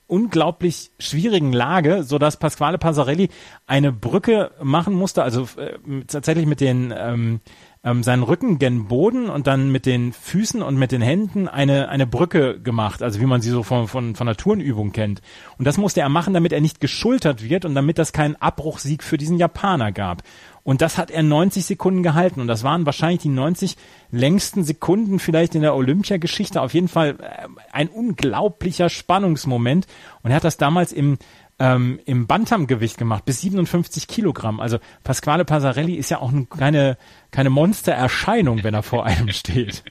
[0.10, 3.30] unglaublich schwierigen Lage, so dass Pasquale Passarelli
[3.68, 7.42] eine Brücke machen musste, also äh, tatsächlich mit den ähm,
[7.84, 11.90] ähm, seinen Rücken gen Boden und dann mit den Füßen und mit den Händen eine,
[11.90, 15.22] eine Brücke gemacht, also wie man sie so von, von, von der Turnübung kennt.
[15.58, 19.04] Und das musste er machen, damit er nicht geschultert wird und damit das keinen Abbruchsieg
[19.04, 20.24] für diesen Japaner gab.
[20.70, 22.42] Und das hat er 90 Sekunden gehalten.
[22.42, 23.76] Und das waren wahrscheinlich die 90
[24.12, 26.62] längsten Sekunden vielleicht in der Olympiageschichte.
[26.62, 29.88] Auf jeden Fall äh, ein unglaublicher Spannungsmoment.
[30.22, 31.18] Und er hat das damals im
[31.58, 34.60] ähm, im Bantamgewicht gemacht, bis 57 Kilogramm.
[34.60, 37.00] Also Pasquale Passarelli ist ja auch keine,
[37.32, 39.84] keine Monstererscheinung, wenn er vor einem steht.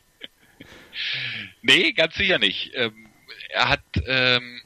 [1.61, 2.71] Nee, ganz sicher nicht.
[2.77, 3.09] Ähm,
[3.49, 4.61] er hat, ähm,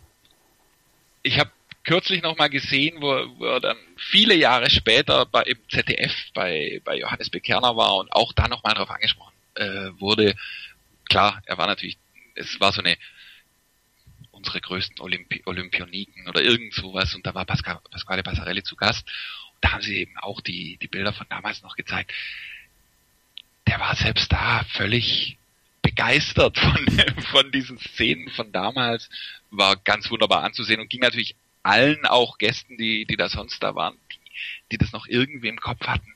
[1.22, 1.51] ich habe
[1.85, 6.81] kürzlich noch mal gesehen, wo, wo er dann viele Jahre später bei, im ZDF bei,
[6.85, 10.35] bei Johannes Bekerner war und auch da noch mal darauf angesprochen äh, wurde.
[11.09, 11.99] Klar, er war natürlich,
[12.35, 12.97] es war so eine
[14.31, 19.07] unsere größten Olympi Olympioniken oder irgend sowas und da war Pascal, Pasquale Passarelli zu Gast.
[19.55, 22.12] Und da haben sie eben auch die, die Bilder von damals noch gezeigt.
[23.68, 25.38] Der war selbst da völlig
[25.81, 26.87] begeistert von,
[27.31, 29.09] von diesen Szenen von damals,
[29.51, 33.75] war ganz wunderbar anzusehen und ging natürlich allen auch Gästen, die, die da sonst da
[33.75, 34.18] waren, die,
[34.72, 36.14] die das noch irgendwie im Kopf hatten,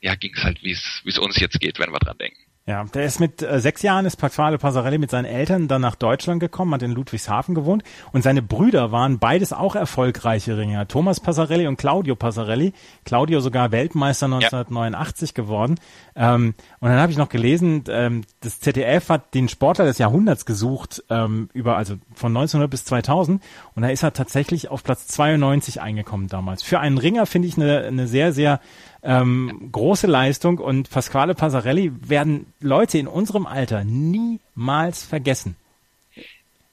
[0.00, 2.51] ja, ging es halt, wie es uns jetzt geht, wenn wir dran denken.
[2.64, 5.96] Ja, der ist mit äh, sechs Jahren ist Pasquale Passarelli mit seinen Eltern dann nach
[5.96, 10.86] Deutschland gekommen, hat in Ludwigshafen gewohnt und seine Brüder waren beides auch erfolgreiche Ringer.
[10.86, 12.72] Thomas Passarelli und Claudio Passarelli.
[13.04, 15.42] Claudio sogar Weltmeister 1989 ja.
[15.42, 15.74] geworden.
[16.14, 20.46] Ähm, und dann habe ich noch gelesen, ähm, das ZDF hat den Sportler des Jahrhunderts
[20.46, 23.42] gesucht, ähm, über also von 1900 bis 2000
[23.74, 26.62] und da ist er tatsächlich auf Platz 92 eingekommen damals.
[26.62, 28.60] Für einen Ringer finde ich eine, eine sehr, sehr
[29.02, 35.56] ähm, große Leistung und Pasquale Passarelli werden Leute in unserem Alter niemals vergessen.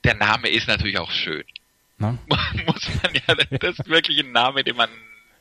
[0.03, 1.43] Der Name ist natürlich auch schön.
[1.97, 2.17] Na?
[2.65, 4.89] Muss man ja, das ist wirklich ein Name, den man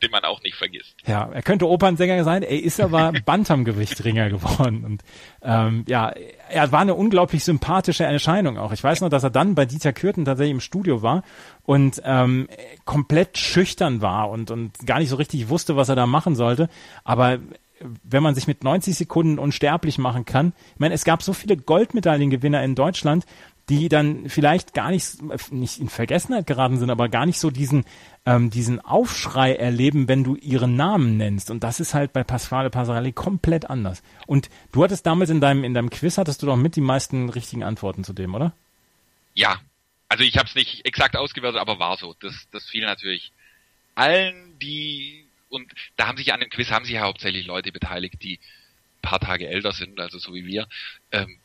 [0.01, 0.95] den man auch nicht vergisst.
[1.05, 4.85] Ja, er könnte Opernsänger sein, er ist aber Bantamgewichtringer geworden.
[4.85, 5.03] Und
[5.41, 6.13] ähm, ja,
[6.49, 8.71] er war eine unglaublich sympathische Erscheinung auch.
[8.71, 11.23] Ich weiß noch, dass er dann bei Dieter Kürten tatsächlich im Studio war
[11.63, 12.47] und ähm,
[12.85, 16.69] komplett schüchtern war und, und gar nicht so richtig wusste, was er da machen sollte.
[17.03, 17.39] Aber
[18.03, 21.57] wenn man sich mit 90 Sekunden unsterblich machen kann, ich meine, es gab so viele
[21.57, 23.25] Goldmedaillengewinner in Deutschland,
[23.69, 27.85] die dann vielleicht gar nicht, nicht in Vergessenheit geraten sind, aber gar nicht so diesen,
[28.25, 31.51] ähm, diesen Aufschrei erleben, wenn du ihren Namen nennst.
[31.51, 34.01] Und das ist halt bei Pasquale Passarelli komplett anders.
[34.25, 37.29] Und du hattest damals in deinem, in deinem Quiz, hattest du doch mit die meisten
[37.29, 38.53] richtigen Antworten zu dem, oder?
[39.35, 39.59] Ja.
[40.11, 42.15] Also ich habe es nicht exakt ausgewertet, aber war so.
[42.19, 43.31] Das, das fiel natürlich
[43.93, 48.21] allen, die und da haben sich an dem Quiz haben sich ja hauptsächlich Leute beteiligt,
[48.23, 48.39] die
[49.01, 50.67] paar Tage älter sind, also so wie wir.
[51.11, 51.37] Ähm,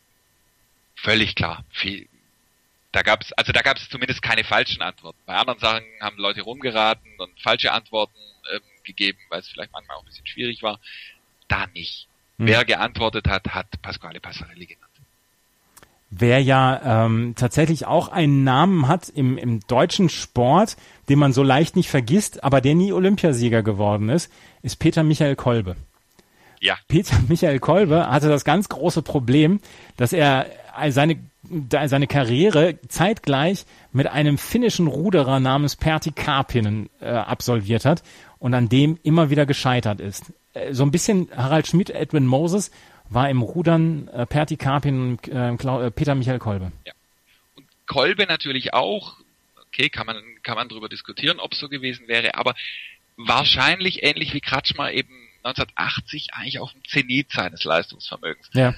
[0.95, 1.65] völlig klar.
[1.71, 2.09] Viel,
[2.95, 5.19] da gab's, also da gab's zumindest keine falschen Antworten.
[5.27, 8.15] Bei anderen Sachen haben Leute rumgeraten und falsche Antworten
[8.55, 10.79] ähm, gegeben, weil es vielleicht manchmal auch ein bisschen schwierig war.
[11.49, 12.07] Da nicht.
[12.39, 12.47] Hm.
[12.47, 14.85] Wer geantwortet hat, hat Pasquale Passarelli genannt.
[16.11, 20.77] Wer ja ähm, tatsächlich auch einen Namen hat im, im deutschen Sport,
[21.09, 24.31] den man so leicht nicht vergisst, aber der nie Olympiasieger geworden ist,
[24.63, 25.75] ist Peter Michael Kolbe.
[26.61, 26.79] Ja.
[26.87, 29.59] Peter Michael Kolbe hatte das ganz große Problem,
[29.97, 30.47] dass er
[30.89, 31.19] seine
[31.85, 38.03] seine Karriere zeitgleich mit einem finnischen Ruderer namens Pertti Karpinen äh, absolviert hat
[38.39, 40.33] und an dem immer wieder gescheitert ist.
[40.55, 42.71] Äh, so ein bisschen Harald Schmidt, Edwin Moses
[43.11, 46.73] war im Rudern äh, Pertti Karpinen und äh, äh, Peter Michael Kolbe.
[46.87, 46.93] Ja.
[47.57, 49.17] Und Kolbe natürlich auch,
[49.67, 52.55] okay, kann man, kann man drüber diskutieren, ob es so gewesen wäre, aber
[53.17, 58.49] wahrscheinlich ähnlich wie Kratschmer eben 1980 eigentlich auf dem Zenit seines Leistungsvermögens.
[58.55, 58.75] Ja.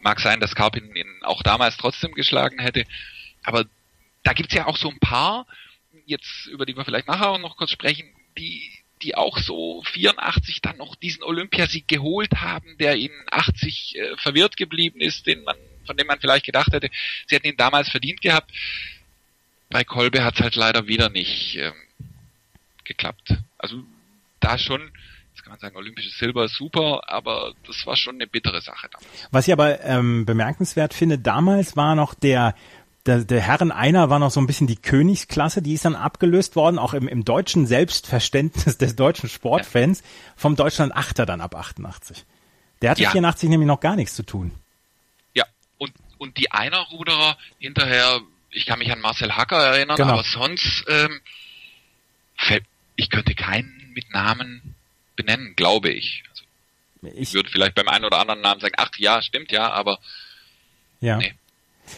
[0.00, 2.84] Mag sein, dass Karpin ihn auch damals trotzdem geschlagen hätte,
[3.42, 3.64] aber
[4.22, 5.46] da gibt's ja auch so ein paar,
[6.06, 10.60] jetzt über die wir vielleicht nachher auch noch kurz sprechen, die die auch so 84
[10.60, 15.56] dann noch diesen Olympiasieg geholt haben, der ihnen 80 äh, verwirrt geblieben ist, den man,
[15.86, 16.90] von dem man vielleicht gedacht hätte,
[17.26, 18.50] sie hätten ihn damals verdient gehabt.
[19.70, 21.74] Bei Kolbe hat's halt leider wieder nicht ähm,
[22.84, 23.34] geklappt.
[23.58, 23.84] Also
[24.40, 24.90] da schon
[25.48, 29.28] kann man sagen, olympisches Silber super, aber das war schon eine bittere Sache damals.
[29.30, 32.54] Was ich aber ähm, bemerkenswert finde, damals war noch der
[33.06, 36.56] der, der Herren einer war noch so ein bisschen die Königsklasse, die ist dann abgelöst
[36.56, 40.02] worden, auch im, im deutschen Selbstverständnis des deutschen Sportfans,
[40.36, 42.26] vom Deutschland Achter dann ab 88.
[42.82, 43.10] Der hatte ja.
[43.10, 44.52] 84 nämlich noch gar nichts zu tun.
[45.32, 45.46] Ja,
[45.78, 50.12] und, und die Einerruderer hinterher, ich kann mich an Marcel Hacker erinnern, genau.
[50.12, 51.22] aber sonst, ähm,
[52.96, 54.74] ich könnte keinen mit Namen
[55.18, 56.22] benennen, glaube ich.
[56.30, 56.44] Also,
[57.14, 59.98] ich würde vielleicht beim einen oder anderen Namen sagen, ach ja, stimmt ja, aber
[61.00, 61.18] ja.
[61.18, 61.34] Nee.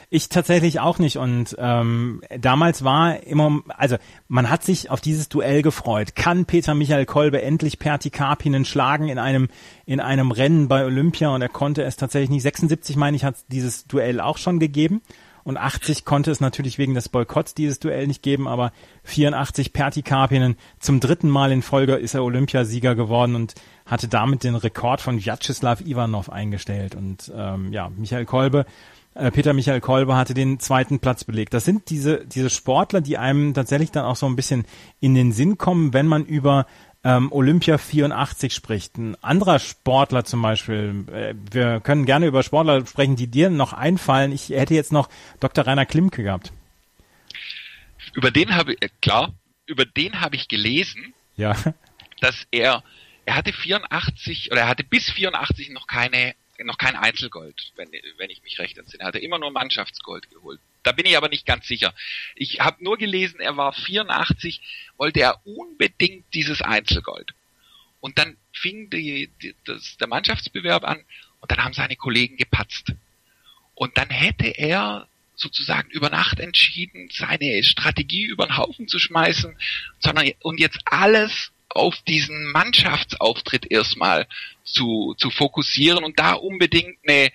[0.09, 3.97] Ich tatsächlich auch nicht und ähm, damals war immer, also
[4.29, 6.15] man hat sich auf dieses Duell gefreut.
[6.15, 9.49] Kann Peter Michael Kolbe endlich Perti Karpinen schlagen in einem
[9.87, 12.43] in einem Rennen bei Olympia und er konnte es tatsächlich nicht.
[12.43, 15.03] 76 meine ich hat dieses Duell auch schon gegeben
[15.45, 18.73] und 80 konnte es natürlich wegen des Boykotts dieses Duell nicht geben, aber
[19.05, 23.55] 84 Perti Karpinen zum dritten Mal in Folge ist er Olympiasieger geworden und
[23.87, 26.95] hatte damit den Rekord von Vyacheslav Ivanov eingestellt.
[26.95, 28.67] Und ähm, ja, Michael Kolbe,
[29.15, 31.53] äh, Peter Michael Kolbe hatte den zweiten Platz belegt.
[31.55, 34.65] Das sind diese, diese Sportler, die einem tatsächlich dann auch so ein bisschen
[35.01, 36.67] in den Sinn kommen, wenn man über
[37.05, 38.99] ähm, Olympia 84 spricht.
[38.99, 43.73] Ein anderer Sportler zum Beispiel, äh, wir können gerne über Sportler sprechen, die dir noch
[43.73, 44.33] einfallen.
[44.33, 45.09] Ich hätte jetzt noch
[45.41, 45.67] Dr.
[45.67, 46.53] Rainer Klimke gehabt.
[48.15, 49.33] Über den habe ich, äh, klar,
[49.67, 51.57] über den habe ich gelesen, ja.
[52.21, 52.83] dass er,
[53.25, 56.35] er hatte 84 oder er hatte bis 84 noch keine
[56.65, 59.03] noch kein Einzelgold, wenn, wenn ich mich recht entsinne.
[59.03, 60.61] Er hatte immer nur Mannschaftsgold geholt.
[60.83, 61.95] Da bin ich aber nicht ganz sicher.
[62.35, 64.61] Ich habe nur gelesen, er war 84,
[64.97, 67.35] wollte er unbedingt dieses Einzelgold.
[68.01, 71.05] Und dann fing die, die, das, der Mannschaftsbewerb an
[71.41, 72.93] und dann haben seine Kollegen gepatzt.
[73.75, 79.57] Und dann hätte er sozusagen über Nacht entschieden, seine Strategie über den Haufen zu schmeißen,
[79.99, 84.27] sondern und jetzt alles auf diesen Mannschaftsauftritt erstmal
[84.65, 87.31] zu, zu fokussieren und da unbedingt eine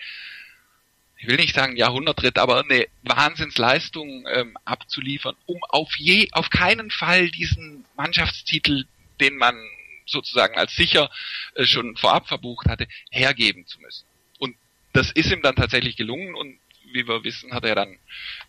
[1.25, 6.91] ich will nicht sagen Jahrhundertritt, aber eine Wahnsinnsleistung ähm, abzuliefern, um auf je, auf keinen
[6.91, 8.85] Fall diesen Mannschaftstitel,
[9.19, 9.55] den man
[10.05, 11.09] sozusagen als sicher
[11.55, 14.05] äh, schon vorab verbucht hatte, hergeben zu müssen.
[14.37, 14.55] Und
[14.93, 16.59] das ist ihm dann tatsächlich gelungen und
[16.93, 17.97] wie wir wissen, hat er dann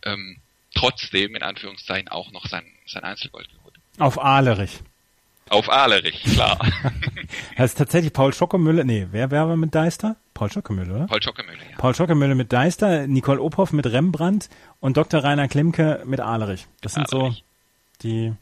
[0.04, 0.36] ähm,
[0.74, 3.74] trotzdem in Anführungszeichen auch noch sein, sein Einzelgold geholt.
[3.96, 4.80] Auf Ahlerich.
[5.48, 6.58] Auf Ahlerich, klar.
[7.56, 10.16] das ist tatsächlich Paul Schockemüller, nee, wer wäre mit Deister?
[10.34, 11.06] Paul Schockemüller, oder?
[11.06, 11.76] Paul Schockemüller, ja.
[11.78, 15.22] Paul Schockemüller mit Deister, Nicole Ophoff mit Rembrandt und Dr.
[15.22, 16.66] Rainer Klimke mit Ahlerich.
[16.80, 17.36] Das sind Ahlerich.
[17.36, 17.42] so
[18.02, 18.32] die,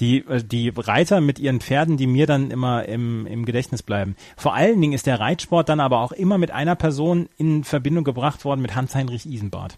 [0.00, 4.16] die, äh, die Reiter mit ihren Pferden, die mir dann immer im, im Gedächtnis bleiben.
[4.36, 8.04] Vor allen Dingen ist der Reitsport dann aber auch immer mit einer Person in Verbindung
[8.04, 9.76] gebracht worden, mit Hans-Heinrich Isenbart.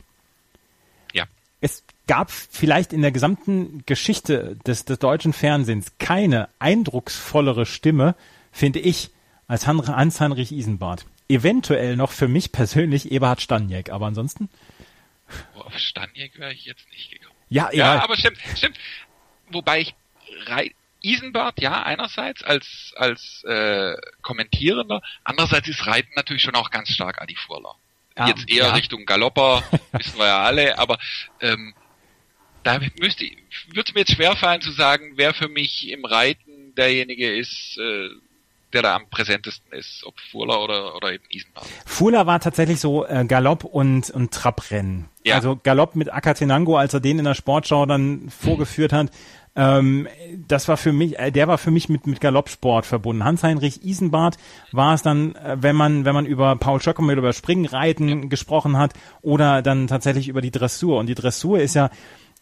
[1.12, 1.25] Ja.
[1.61, 8.14] Es gab vielleicht in der gesamten Geschichte des, des deutschen Fernsehens keine eindrucksvollere Stimme,
[8.53, 9.11] finde ich,
[9.47, 11.07] als Hans-Heinrich Isenbart.
[11.29, 14.51] Eventuell noch für mich persönlich Eberhard Staniek, aber ansonsten.
[15.57, 17.35] Oh, auf Staniek wäre ich jetzt nicht gekommen.
[17.49, 18.05] Ja, Ja, ja.
[18.05, 18.79] aber stimmt, stimmt.
[19.51, 19.95] Wobei ich
[20.47, 26.88] Rei Isenbart, ja, einerseits als als äh, Kommentierender, andererseits ist Reiten natürlich schon auch ganz
[26.88, 27.75] stark Adi Furler.
[28.17, 28.73] Ja, Jetzt eher ja.
[28.73, 29.62] Richtung Galopper,
[29.93, 30.99] wissen wir ja alle, aber
[31.40, 31.75] ähm,
[32.64, 33.24] da müsste
[33.68, 38.09] würde es mir jetzt schwerfallen zu sagen, wer für mich im Reiten derjenige ist, äh,
[38.72, 41.66] der da am präsentesten ist, ob Furler oder oder eben Isenbart.
[41.87, 45.09] Furler war tatsächlich so äh, Galopp und, und Trabrennen.
[45.22, 45.37] Ja.
[45.37, 49.11] Also Galopp mit Akatenango, als er den in der Sportschau dann vorgeführt hat.
[49.57, 50.09] Ähm,
[50.48, 53.24] das war für mich, äh, der war für mich mit, mit Galoppsport verbunden.
[53.24, 54.37] Hans-Heinrich Isenbart
[54.72, 58.77] war es dann, äh, wenn man, wenn man über Paul Schöckermüll, über Springen, Reiten gesprochen
[58.77, 60.98] hat oder dann tatsächlich über die Dressur.
[60.98, 61.90] Und die Dressur ist ja,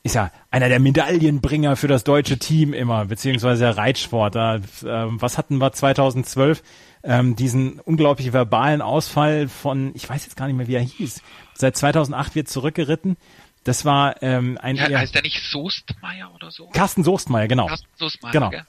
[0.04, 4.34] ist ja einer der Medaillenbringer für das deutsche Team immer, beziehungsweise der Reitsport.
[4.34, 6.62] Da, ähm, was hatten wir 2012?
[7.04, 11.20] Ähm, diesen unglaublich verbalen Ausfall von, ich weiß jetzt gar nicht mehr, wie er hieß.
[11.54, 13.16] Seit 2008 wird zurückgeritten.
[13.64, 16.68] Das war ähm, ein Ja, heißt der nicht Soestmeier oder so?
[16.68, 17.66] Carsten Soestmeier, genau.
[17.66, 18.50] Carsten Soestmeier, Genau.
[18.50, 18.62] gell?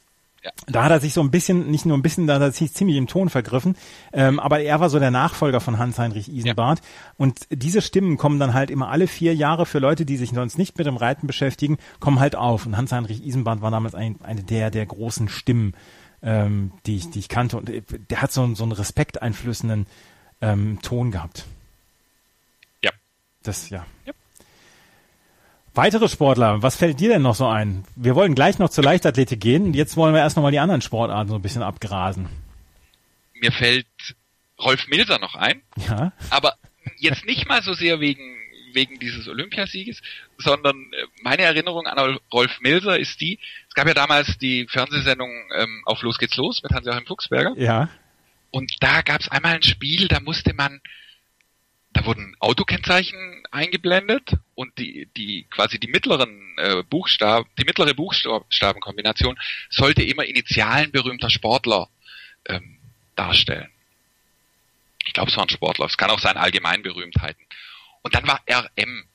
[0.44, 0.52] Ja.
[0.68, 2.74] Da hat er sich so ein bisschen, nicht nur ein bisschen, da hat er sich
[2.74, 3.78] ziemlich im Ton vergriffen,
[4.12, 6.82] ähm, aber er war so der Nachfolger von Hans-Heinrich Isenbart.
[7.16, 10.58] Und diese Stimmen kommen dann halt immer alle vier Jahre für Leute, die sich sonst
[10.58, 12.66] nicht mit dem Reiten beschäftigen, kommen halt auf.
[12.66, 15.76] Und Hans-Heinrich Isenbart war damals ein, eine der, der großen Stimmen,
[16.22, 17.56] ähm, die, ich, die ich kannte.
[17.56, 19.88] Und äh, der hat so, einen- so einen respekteinflößenden
[20.42, 21.46] ähm, Ton gehabt.
[22.84, 22.92] Ja.
[23.44, 23.86] Das, ja.
[24.06, 24.12] Ja.
[25.76, 27.84] Weitere Sportler, was fällt dir denn noch so ein?
[27.96, 29.74] Wir wollen gleich noch zur Leichtathletik gehen.
[29.74, 32.30] Jetzt wollen wir erst noch mal die anderen Sportarten so ein bisschen abgrasen.
[33.34, 33.88] Mir fällt
[34.60, 36.54] Rolf Milser noch ein, Ja, aber
[36.98, 38.38] jetzt nicht mal so sehr wegen
[38.74, 40.02] wegen dieses Olympiasieges,
[40.40, 43.38] sondern äh, meine Erinnerung an Rolf Milser ist die,
[43.70, 47.90] es gab ja damals die Fernsehsendung ähm, auf Los geht's los mit Hans-Joachim Fuchsberger ja,
[48.54, 50.80] und da gab es einmal ein Spiel, da musste man,
[51.94, 59.40] da wurden Autokennzeichen eingeblendet und die, die quasi die mittleren äh, Buchstaben, die mittlere Buchstabenkombination
[59.70, 61.90] sollte immer Initialen berühmter Sportler
[62.46, 62.78] ähm,
[63.16, 63.70] darstellen.
[65.06, 67.46] Ich glaube, es waren Sportler, es kann auch sein Allgemeinberühmtheiten.
[68.02, 69.06] Und dann war RM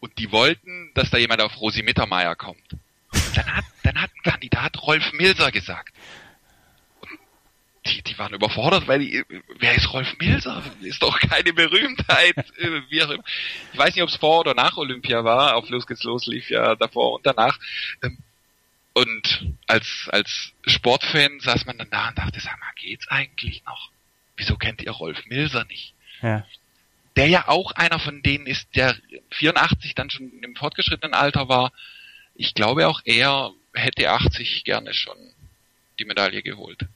[0.00, 2.72] und die wollten, dass da jemand auf Rosi Mittermeier kommt.
[3.12, 5.94] Und dann hat, dann hat ein Kandidat Rolf Milser gesagt
[8.10, 9.24] die, waren überfordert, weil die,
[9.58, 10.62] wer ist Rolf Milser?
[10.82, 12.36] Ist doch keine Berühmtheit.
[12.58, 13.24] äh, wie auch immer.
[13.72, 15.56] Ich weiß nicht, ob es vor oder nach Olympia war.
[15.56, 17.58] Auf Los geht's los lief ja davor und danach.
[18.02, 18.18] Ähm,
[18.92, 23.90] Und als, als Sportfan saß man dann da und dachte, sag mal, geht's eigentlich noch?
[24.36, 25.94] Wieso kennt ihr Rolf Milser nicht?
[26.22, 26.44] ja.
[27.16, 28.96] Der ja auch einer von denen ist, der
[29.32, 31.72] 84 dann schon im fortgeschrittenen Alter war.
[32.36, 35.16] Ich glaube auch er hätte 80 gerne schon
[35.98, 36.86] die Medaille geholt.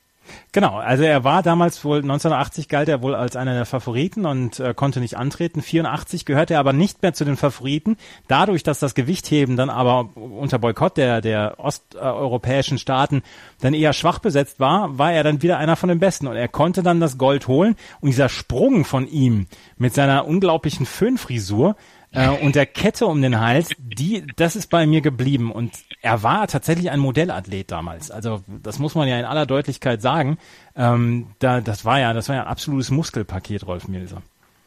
[0.53, 4.61] Genau, also er war damals wohl 1980 galt er wohl als einer der Favoriten und
[4.61, 5.63] äh, konnte nicht antreten.
[5.63, 7.97] 84 gehörte er aber nicht mehr zu den Favoriten.
[8.29, 13.23] Dadurch, dass das Gewichtheben dann aber unter Boykott der der osteuropäischen Staaten
[13.61, 16.49] dann eher schwach besetzt war, war er dann wieder einer von den Besten und er
[16.49, 17.77] konnte dann das Gold holen.
[18.01, 21.77] Und dieser Sprung von ihm mit seiner unglaublichen Föhnfrisur
[22.14, 25.50] äh, und der Kette um den Hals, die, das ist bei mir geblieben.
[25.50, 28.11] Und er war tatsächlich ein Modellathlet damals.
[28.11, 30.38] Also das muss man ja in aller Deutlichkeit sagen.
[30.77, 34.22] Ähm, da, das war ja, das war ja ein absolutes Muskelpaket, Rolf Milser.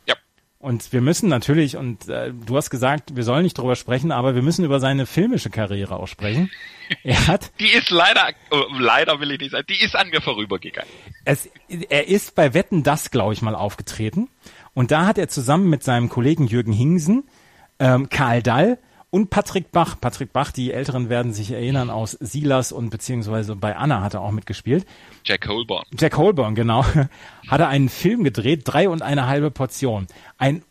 [0.05, 0.15] Ja.
[0.59, 4.35] Und wir müssen natürlich, und äh, du hast gesagt, wir sollen nicht drüber sprechen, aber
[4.35, 6.51] wir müssen über seine filmische Karriere auch sprechen.
[7.03, 10.21] Er hat, Die ist leider, oh, leider will ich nicht sagen, die ist an mir
[10.21, 10.89] vorübergegangen.
[11.25, 14.29] es, er ist bei Wetten das, glaube ich, mal aufgetreten.
[14.73, 17.25] Und da hat er zusammen mit seinem Kollegen Jürgen Hingsen,
[17.79, 18.77] ähm, Karl Dall
[19.09, 19.95] und Patrick Bach.
[19.99, 24.21] Patrick Bach, die Älteren werden sich erinnern, aus Silas und beziehungsweise bei Anna hat er
[24.21, 24.85] auch mitgespielt.
[25.23, 25.85] Jack Holborn.
[25.97, 26.85] Jack Holborn, genau,
[27.47, 30.07] hat er einen Film gedreht, drei und eine halbe Portion.
[30.37, 30.63] Ein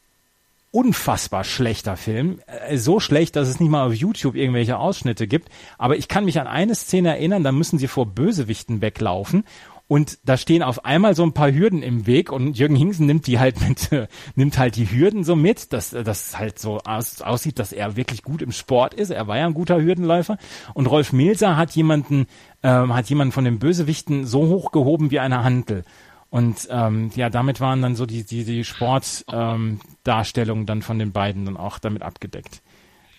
[0.70, 2.40] unfassbar schlechter Film.
[2.46, 5.48] Äh, So schlecht, dass es nicht mal auf YouTube irgendwelche Ausschnitte gibt.
[5.78, 9.44] Aber ich kann mich an eine Szene erinnern, da müssen sie vor Bösewichten weglaufen.
[9.88, 13.28] Und da stehen auf einmal so ein paar Hürden im Weg und Jürgen Hingsen nimmt
[13.28, 13.90] die halt mit,
[14.34, 18.24] nimmt halt die Hürden so mit, dass das halt so aus, aussieht, dass er wirklich
[18.24, 19.10] gut im Sport ist.
[19.10, 20.38] Er war ja ein guter Hürdenläufer.
[20.74, 22.26] Und Rolf Milser hat jemanden,
[22.64, 25.84] ähm, hat jemanden von den Bösewichten so hochgehoben wie eine Hantel.
[26.30, 31.12] Und ähm, ja, damit waren dann so die, die, die Sportdarstellungen ähm, dann von den
[31.12, 32.60] beiden dann auch damit abgedeckt.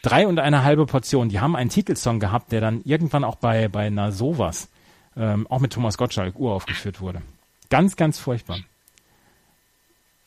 [0.03, 1.29] Drei und eine halbe Portion.
[1.29, 4.69] Die haben einen Titelsong gehabt, der dann irgendwann auch bei, bei Na sowas,
[5.17, 7.21] ähm, auch mit Thomas Gottschalk, uraufgeführt wurde.
[7.69, 8.59] Ganz, ganz furchtbar.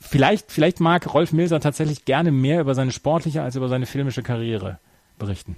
[0.01, 4.23] Vielleicht, vielleicht mag Rolf Milser tatsächlich gerne mehr über seine sportliche als über seine filmische
[4.23, 4.79] Karriere
[5.19, 5.57] berichten.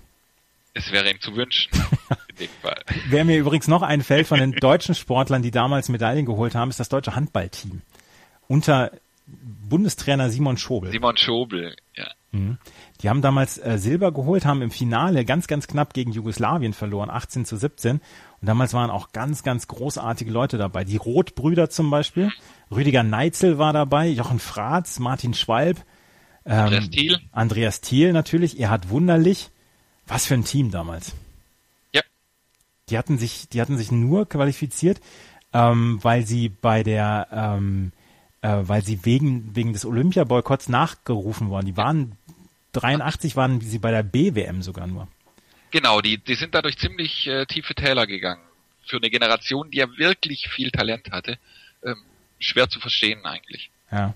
[0.74, 1.70] Es wäre ihm zu wünschen.
[3.08, 6.80] Wer mir übrigens noch einfällt von den deutschen Sportlern, die damals Medaillen geholt haben, ist
[6.80, 7.82] das deutsche Handballteam.
[8.48, 8.90] Unter
[9.26, 10.90] Bundestrainer Simon Schobel.
[10.90, 12.08] Simon Schobel, ja.
[13.02, 17.10] Die haben damals äh, Silber geholt, haben im Finale ganz, ganz knapp gegen Jugoslawien verloren,
[17.10, 18.00] 18 zu 17.
[18.42, 20.82] Und damals waren auch ganz, ganz großartige Leute dabei.
[20.82, 22.32] Die Rothbrüder zum Beispiel.
[22.72, 25.78] Rüdiger Neitzel war dabei, Jochen Fratz, Martin Schwalb.
[26.44, 27.20] Ähm, Andreas Thiel.
[27.30, 29.50] Andreas Thiel natürlich, Erhard Wunderlich.
[30.08, 31.14] Was für ein Team damals.
[31.92, 32.02] Ja.
[32.88, 35.00] Die hatten sich, die hatten sich nur qualifiziert,
[35.52, 37.92] ähm, weil sie bei der, ähm,
[38.40, 41.66] äh, weil sie wegen, wegen des Olympiaboykotts nachgerufen worden.
[41.66, 42.16] Die waren
[42.72, 45.06] 83 waren sie bei der BWM sogar nur.
[45.72, 48.42] Genau, die, die sind dadurch ziemlich äh, tiefe Täler gegangen.
[48.86, 51.38] Für eine Generation, die ja wirklich viel Talent hatte.
[51.82, 51.96] Ähm,
[52.38, 53.70] schwer zu verstehen eigentlich.
[53.90, 54.14] Ja.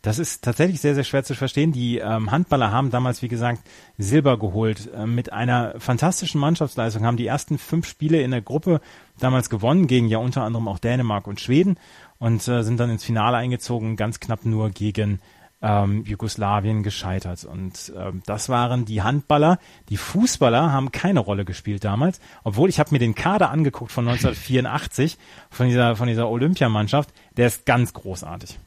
[0.00, 1.72] Das ist tatsächlich sehr, sehr schwer zu verstehen.
[1.72, 3.62] Die ähm, Handballer haben damals, wie gesagt,
[3.98, 4.90] Silber geholt.
[4.94, 8.80] Äh, mit einer fantastischen Mannschaftsleistung haben die ersten fünf Spiele in der Gruppe
[9.20, 11.78] damals gewonnen, gegen ja unter anderem auch Dänemark und Schweden
[12.18, 15.20] und äh, sind dann ins Finale eingezogen, ganz knapp nur gegen
[15.62, 17.44] ähm, Jugoslawien gescheitert.
[17.44, 19.58] Und ähm, das waren die Handballer.
[19.88, 24.06] Die Fußballer haben keine Rolle gespielt damals, obwohl ich habe mir den Kader angeguckt von
[24.08, 25.16] 1984
[25.50, 27.10] von dieser von dieser Olympiamannschaft.
[27.36, 28.58] Der ist ganz großartig.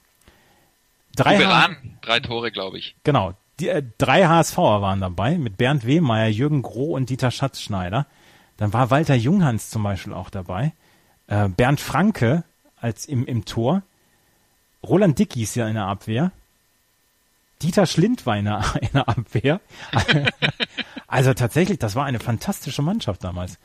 [1.15, 1.69] Drei, H
[2.01, 2.95] drei Tore, glaube ich.
[3.03, 3.33] Genau.
[3.59, 8.05] Die, äh, drei HSVer waren dabei mit Bernd Wehmeier, Jürgen Groh und Dieter Schatzschneider.
[8.57, 10.73] Dann war Walter Junghans zum Beispiel auch dabei.
[11.27, 12.43] Äh, Bernd Franke
[12.79, 13.83] als im, im Tor.
[14.83, 16.31] Roland Dickies ja in der Abwehr.
[17.61, 18.63] Dieter Schlind war in der,
[19.07, 19.61] Abwehr.
[21.07, 23.57] also tatsächlich, das war eine fantastische Mannschaft damals.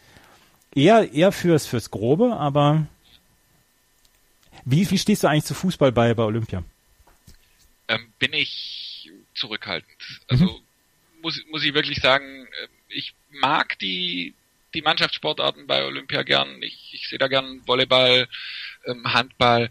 [0.75, 2.87] Eher, eher fürs, fürs Grobe, aber
[4.65, 6.63] wie, wie stehst du eigentlich zu Fußball bei, bei Olympia?
[7.89, 9.91] Ähm, bin ich zurückhaltend.
[10.29, 11.23] Also mhm.
[11.23, 14.35] muss, muss ich wirklich sagen, äh, ich mag die,
[14.75, 16.63] die Mannschaftssportarten bei Olympia gern.
[16.63, 18.29] Ich, ich sehe da gern Volleyball,
[18.87, 19.71] ähm, Handball.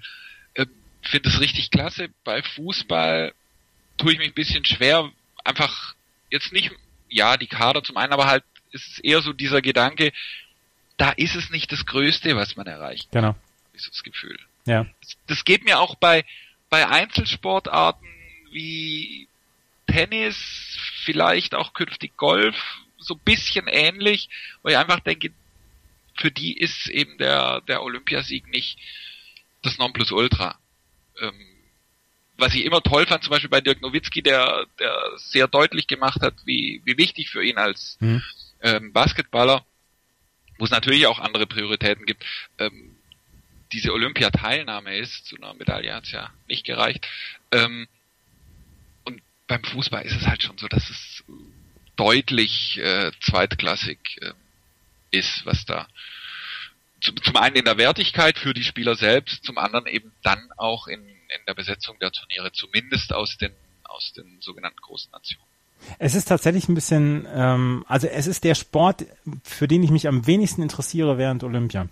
[0.55, 0.65] Äh,
[1.01, 2.09] Finde es richtig klasse.
[2.23, 3.33] Bei Fußball
[3.99, 5.11] tue ich mich ein bisschen schwer,
[5.43, 5.93] einfach
[6.31, 6.71] jetzt nicht,
[7.09, 10.11] ja, die Kader zum einen, aber halt ist es eher so dieser Gedanke,
[10.97, 13.09] da ist es nicht das Größte, was man erreicht.
[13.11, 13.35] Genau.
[13.73, 14.37] Ist das Gefühl.
[14.65, 14.85] Ja.
[15.01, 16.25] Das, das geht mir auch bei,
[16.69, 18.07] bei Einzelsportarten
[18.51, 19.27] wie
[19.87, 20.37] Tennis,
[21.03, 22.55] vielleicht auch künftig Golf,
[22.97, 24.29] so ein bisschen ähnlich,
[24.61, 25.31] weil ich einfach denke,
[26.15, 28.77] für die ist eben der, der Olympiasieg nicht
[29.61, 30.59] das Nonplusultra.
[31.21, 31.47] Ähm,
[32.39, 36.21] was ich immer toll fand, zum Beispiel bei Dirk Nowitzki, der, der sehr deutlich gemacht
[36.21, 38.23] hat, wie, wie wichtig für ihn als mhm.
[38.61, 39.65] ähm, Basketballer,
[40.57, 42.23] wo es natürlich auch andere Prioritäten gibt,
[42.57, 42.95] ähm,
[43.71, 47.07] diese Olympiateilnahme ist, zu einer Medaille hat es ja nicht gereicht.
[47.51, 47.87] Ähm,
[49.05, 51.23] und beim Fußball ist es halt schon so, dass es
[51.95, 54.31] deutlich äh, zweitklassig äh,
[55.11, 55.87] ist, was da
[57.01, 60.87] zum, zum einen in der Wertigkeit für die Spieler selbst, zum anderen eben dann auch
[60.87, 63.51] in, in der Besetzung der Turniere, zumindest aus den,
[63.83, 65.45] aus den sogenannten großen Nationen.
[65.97, 69.05] Es ist tatsächlich ein bisschen, ähm, also es ist der Sport,
[69.43, 71.87] für den ich mich am wenigsten interessiere während Olympia.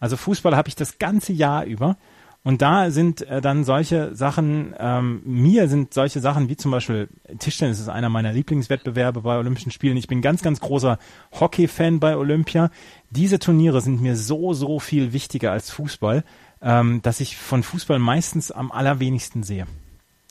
[0.00, 1.96] Also Fußball habe ich das ganze Jahr über.
[2.44, 7.08] Und da sind äh, dann solche Sachen, ähm, mir sind solche Sachen wie zum Beispiel
[7.38, 9.96] Tischtennis ist einer meiner Lieblingswettbewerbe bei Olympischen Spielen.
[9.96, 10.98] Ich bin ganz, ganz großer
[11.38, 12.70] Hockey-Fan bei Olympia.
[13.10, 16.24] Diese Turniere sind mir so, so viel wichtiger als Fußball
[16.62, 19.66] ähm, dass ich von Fußball meistens am allerwenigsten sehe.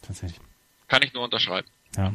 [0.01, 0.39] Tatsächlich.
[0.88, 1.67] Kann ich nur unterschreiben.
[1.95, 2.13] Ja.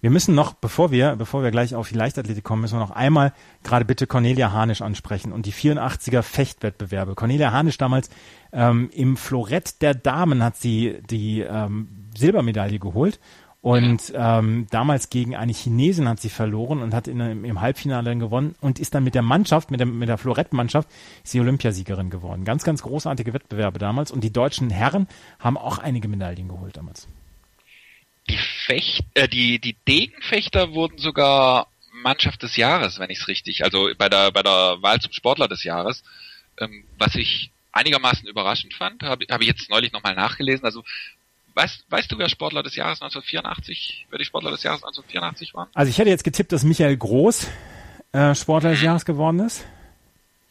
[0.00, 2.90] Wir müssen noch, bevor wir, bevor wir gleich auf die Leichtathletik kommen, müssen wir noch
[2.90, 7.14] einmal gerade bitte Cornelia Hanisch ansprechen und die 84er Fechtwettbewerbe.
[7.14, 8.08] Cornelia Hanisch damals
[8.52, 13.20] ähm, im Florett der Damen hat sie die ähm, Silbermedaille geholt
[13.62, 18.18] und ähm, damals gegen eine Chinesin hat sie verloren und hat in, im Halbfinale dann
[18.18, 20.88] gewonnen und ist dann mit der Mannschaft, mit der, mit der Florett-Mannschaft,
[21.22, 22.44] ist sie Olympiasiegerin geworden.
[22.46, 24.10] Ganz, ganz großartige Wettbewerbe damals.
[24.12, 25.08] Und die deutschen Herren
[25.38, 27.06] haben auch einige Medaillen geholt damals.
[28.30, 33.62] Die Fecht, äh, die, die Degenfechter wurden sogar Mannschaft des Jahres, wenn ich es richtig,
[33.62, 36.02] also bei der, bei der Wahl zum Sportler des Jahres,
[36.58, 40.64] ähm, was ich einigermaßen überraschend fand, habe hab ich jetzt neulich nochmal nachgelesen.
[40.64, 40.82] Also
[41.60, 45.68] Weißt, weißt du, wer Sportler des Jahres 1984, wer die Sportler des Jahres 1984 waren?
[45.74, 47.48] Also ich hätte jetzt getippt, dass Michael Groß
[48.12, 49.66] äh, Sportler des Jahres geworden ist.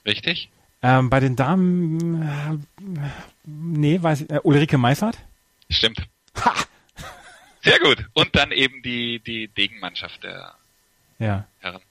[0.05, 0.49] Richtig.
[0.83, 3.09] Ähm, bei den Damen, äh,
[3.43, 5.17] nee, weiß ich, äh, Ulrike Meifert?
[5.71, 6.03] Stimmt.
[6.45, 6.53] Ha!
[7.63, 8.05] Sehr gut.
[8.13, 10.53] Und dann eben die, die Degenmannschaft der
[11.17, 11.47] ja.
[11.57, 11.81] Herren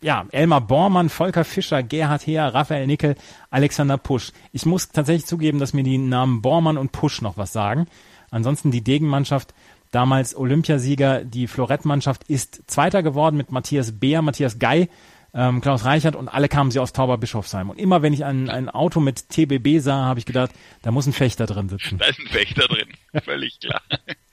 [0.00, 3.16] ja, Elmar Bormann, Volker Fischer, Gerhard Heer, Raphael Nickel,
[3.50, 4.32] Alexander Pusch.
[4.52, 7.86] Ich muss tatsächlich zugeben, dass mir die Namen Bormann und Pusch noch was sagen.
[8.30, 9.54] Ansonsten die Degenmannschaft,
[9.90, 14.88] damals Olympiasieger, die Florettmannschaft ist Zweiter geworden mit Matthias Beer, Matthias Gei,
[15.34, 17.70] ähm, Klaus Reichert und alle kamen sie aus Tauberbischofsheim.
[17.70, 20.50] Und immer wenn ich ein, ein Auto mit TBB sah, habe ich gedacht,
[20.82, 21.98] da muss ein Fechter drin sitzen.
[21.98, 22.88] Da ist ein Fechter drin,
[23.22, 23.82] völlig klar.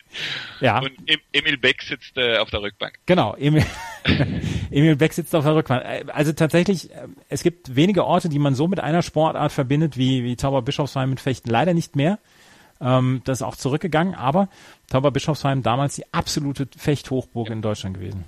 [0.60, 0.80] ja.
[0.80, 0.92] Und
[1.32, 3.00] Emil Beck sitzt äh, auf der Rückbank.
[3.06, 3.66] Genau, Emil,
[4.72, 5.84] Emil Beck sitzt auf der Rückbank.
[5.84, 9.98] Äh, also tatsächlich, äh, es gibt wenige Orte, die man so mit einer Sportart verbindet
[9.98, 11.50] wie, wie Tauberbischofsheim mit Fechten.
[11.50, 12.20] Leider nicht mehr.
[12.82, 14.50] Ähm, das ist auch zurückgegangen, aber
[14.90, 17.54] Tauberbischofsheim damals die absolute Fechthochburg ja.
[17.54, 18.26] in Deutschland gewesen.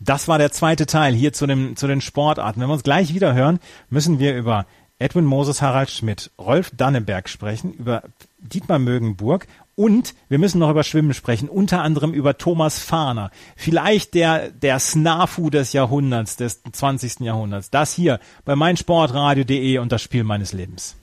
[0.00, 2.60] Das war der zweite Teil hier zu, dem, zu den Sportarten.
[2.60, 3.58] Wenn wir uns gleich wieder hören,
[3.88, 4.66] müssen wir über
[4.98, 8.02] Edwin Moses Harald Schmidt, Rolf Danneberg sprechen, über
[8.38, 9.46] Dietmar Mögenburg
[9.76, 13.30] und wir müssen noch über Schwimmen sprechen, unter anderem über Thomas Fahner.
[13.56, 17.20] Vielleicht der, der Snafu des Jahrhunderts, des 20.
[17.20, 17.70] Jahrhunderts.
[17.70, 20.96] Das hier bei meinsportradio.de und das Spiel meines Lebens.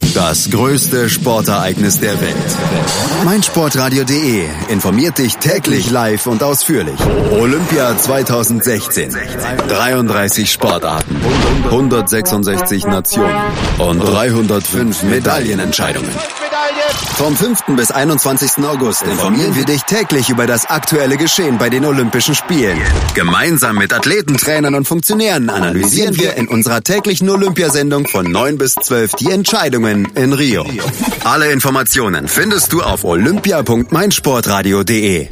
[0.00, 2.34] Das größte Sportereignis der Welt.
[3.24, 6.98] meinsportradio.de informiert dich täglich live und ausführlich.
[7.30, 9.14] Olympia 2016.
[9.68, 11.16] 33 Sportarten,
[11.66, 13.36] 166 Nationen
[13.78, 16.10] und 305 Medaillenentscheidungen.
[17.16, 17.76] Vom 5.
[17.76, 18.64] bis 21.
[18.64, 22.80] August informieren wir dich täglich über das aktuelle Geschehen bei den Olympischen Spielen.
[23.14, 28.74] Gemeinsam mit Athleten, Trainern und Funktionären analysieren wir in unserer täglichen Olympiasendung von 9 bis
[28.74, 30.64] 12 die Entscheidungen in Rio.
[31.24, 35.28] Alle Informationen findest du auf olympia.meinsportradio.de.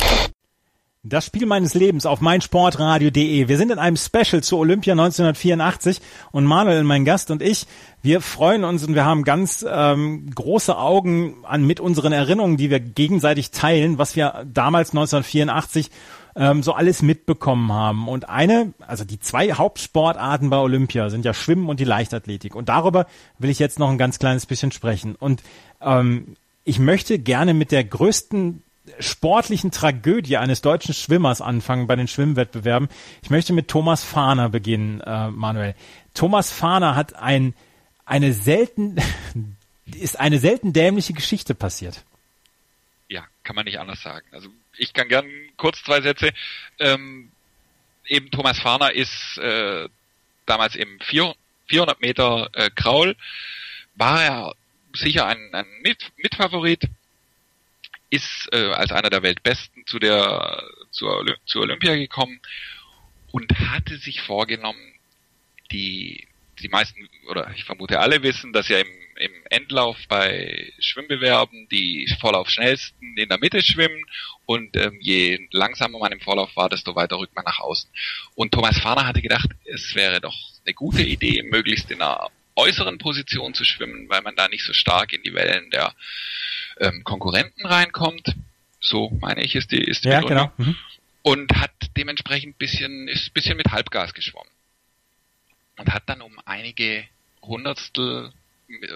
[1.05, 3.49] Das Spiel meines Lebens auf meinsportradio.de.
[3.49, 6.01] Wir sind in einem Special zu Olympia 1984
[6.33, 7.67] und Manuel, mein Gast und ich,
[8.03, 12.69] wir freuen uns und wir haben ganz ähm, große Augen an mit unseren Erinnerungen, die
[12.69, 15.91] wir gegenseitig teilen, was wir damals 1984
[16.39, 18.09] ähm, so alles mitbekommen haben.
[18.09, 22.55] Und eine, also die zwei Hauptsportarten bei Olympia sind ja Schwimmen und die Leichtathletik.
[22.55, 23.07] Und darüber
[23.39, 25.17] will ich jetzt noch ein ganz kleines bisschen sprechen.
[25.17, 25.43] Und
[25.83, 28.63] ähm, ich möchte gerne mit der größten
[29.01, 32.89] sportlichen Tragödie eines deutschen Schwimmers anfangen bei den Schwimmwettbewerben.
[33.21, 35.75] Ich möchte mit Thomas Fahner beginnen, äh, Manuel.
[36.15, 37.55] Thomas Fahner hat ein,
[38.07, 38.97] eine selten,
[40.01, 42.05] ist eine selten dämliche Geschichte passiert.
[43.09, 44.27] Ja, kann man nicht anders sagen.
[44.33, 46.31] Also ich kann gern kurz zwei Sätze.
[46.79, 47.33] Ähm,
[48.07, 49.89] eben Thomas Fahner ist äh,
[50.47, 53.17] damals im 400 Meter äh, Kraul,
[53.95, 54.55] war er
[54.95, 56.85] sicher ein, ein Mit Mitfavorit,
[58.11, 62.41] ist äh, als einer der Weltbesten zu der zur, zur Olympia gekommen
[63.33, 64.95] und hatte sich vorgenommen,
[65.71, 66.27] die
[66.61, 68.89] die meisten oder ich vermute alle wissen, dass ja im,
[69.19, 74.05] im Endlauf bei Schwimmbewerben die Vorlaufschnellsten in der Mitte schwimmen
[74.47, 77.91] und ähm, je langsamer man im Vorlauf war, desto weiter rückt man nach außen.
[78.35, 82.99] Und Thomas Fahner hatte gedacht, es wäre doch eine gute Idee, möglichst in einer äußeren
[82.99, 85.95] Position zu schwimmen, weil man da nicht so stark in die Wellen der
[86.81, 88.35] ähm, Konkurrenten reinkommt.
[88.81, 90.53] So meine ich, ist die, ist die ja, Genau.
[90.57, 90.77] Mhm.
[91.23, 94.51] Und hat dementsprechend bisschen, ist bisschen mit Halbgas geschwommen.
[95.77, 97.05] Und hat dann um einige
[97.43, 98.33] Hundertstel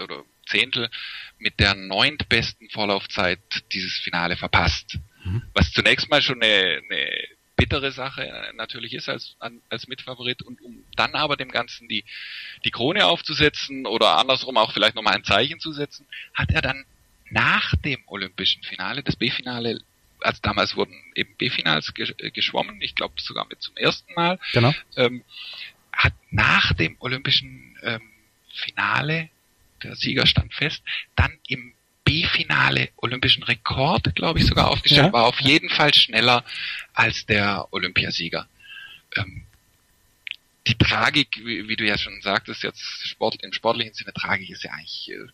[0.03, 0.91] oder Zehntel
[1.39, 3.41] mit der neuntbesten Vorlaufzeit
[3.73, 4.99] dieses Finale verpasst.
[5.25, 5.43] Mhm.
[5.55, 9.37] Was zunächst mal schon eine, eine bittere Sache natürlich ist als,
[9.68, 12.05] als Mitfavorit und um dann aber dem Ganzen die,
[12.64, 16.85] die Krone aufzusetzen oder andersrum auch vielleicht nochmal ein Zeichen zu setzen, hat er dann
[17.31, 19.81] nach dem olympischen Finale, das B-Finale,
[20.20, 24.73] als damals wurden eben B-Finals äh, geschwommen, ich glaube sogar mit zum ersten Mal, genau.
[24.97, 25.23] ähm,
[25.93, 28.03] hat nach dem olympischen ähm,
[28.55, 29.31] Finale,
[29.83, 30.83] der Sieger stand fest,
[31.16, 31.74] dann im
[32.05, 35.12] B-Finale olympischen Rekord, glaube ich, sogar aufgestellt, ja.
[35.12, 36.45] war auf jeden Fall schneller
[36.95, 38.49] als der Olympiasieger.
[39.16, 39.45] Ähm,
[40.66, 44.62] die Tragik, wie, wie, du ja schon sagtest, jetzt Sport, im sportlichen Sinne Tragik ist
[44.62, 45.26] ja eigentlich äh,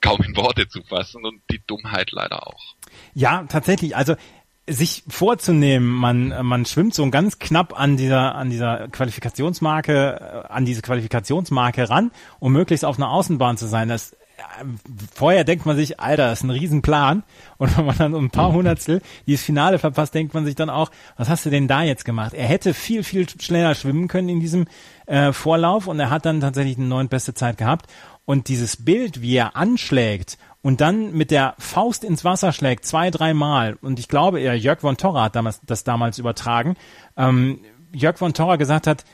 [0.00, 2.74] kaum in Worte zu fassen und die Dummheit leider auch.
[3.14, 3.96] Ja, tatsächlich.
[3.96, 4.16] Also
[4.68, 10.64] sich vorzunehmen, man man schwimmt so ganz knapp an dieser an dieser Qualifikationsmarke äh, an
[10.64, 13.88] diese Qualifikationsmarke ran, um möglichst auf einer Außenbahn zu sein.
[13.88, 14.16] Das
[15.14, 17.22] vorher denkt man sich, Alter, das ist ein Riesenplan.
[17.58, 20.70] Und wenn man dann um ein paar Hundertstel dieses Finale verpasst, denkt man sich dann
[20.70, 22.34] auch, was hast du denn da jetzt gemacht?
[22.34, 24.66] Er hätte viel, viel schneller schwimmen können in diesem
[25.06, 27.86] äh, Vorlauf und er hat dann tatsächlich eine neun beste Zeit gehabt.
[28.24, 33.10] Und dieses Bild, wie er anschlägt und dann mit der Faust ins Wasser schlägt, zwei,
[33.10, 36.76] dreimal, und ich glaube, er, Jörg von Torra hat damals, das damals übertragen,
[37.16, 37.60] ähm,
[37.92, 39.04] Jörg von Torra gesagt hat,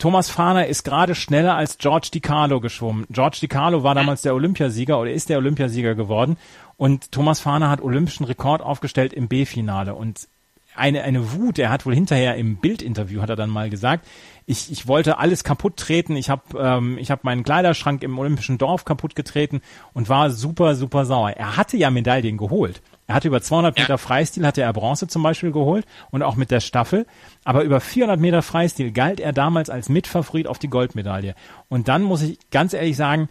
[0.00, 3.04] Thomas Fahner ist gerade schneller als George DiCarlo geschwommen.
[3.10, 6.38] George DiCarlo war damals der Olympiasieger oder ist der Olympiasieger geworden
[6.78, 10.26] und Thomas Fahner hat olympischen Rekord aufgestellt im B-Finale und
[10.74, 14.06] eine, eine Wut, er hat wohl hinterher im Bildinterview, hat er dann mal gesagt,
[14.46, 18.56] ich, ich wollte alles kaputt treten, ich habe ähm, ich hab meinen Kleiderschrank im Olympischen
[18.56, 19.60] Dorf kaputt getreten
[19.92, 21.30] und war super, super sauer.
[21.30, 22.80] Er hatte ja Medaillen geholt.
[23.10, 26.52] Er hatte über 200 Meter Freistil, hatte er Bronze zum Beispiel geholt und auch mit
[26.52, 27.08] der Staffel.
[27.42, 31.34] Aber über 400 Meter Freistil galt er damals als Mitfavorit auf die Goldmedaille.
[31.68, 33.28] Und dann muss ich ganz ehrlich sagen,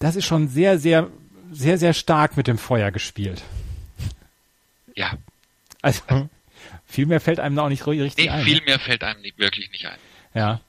[0.00, 1.10] das ist schon sehr, sehr,
[1.52, 3.44] sehr, sehr stark mit dem Feuer gespielt.
[4.96, 5.12] Ja.
[5.80, 6.02] Also
[6.84, 8.42] viel mehr fällt einem auch nicht richtig nee, ein.
[8.42, 8.62] Viel ne?
[8.66, 9.98] mehr fällt einem wirklich nicht ein.
[10.34, 10.60] Ja.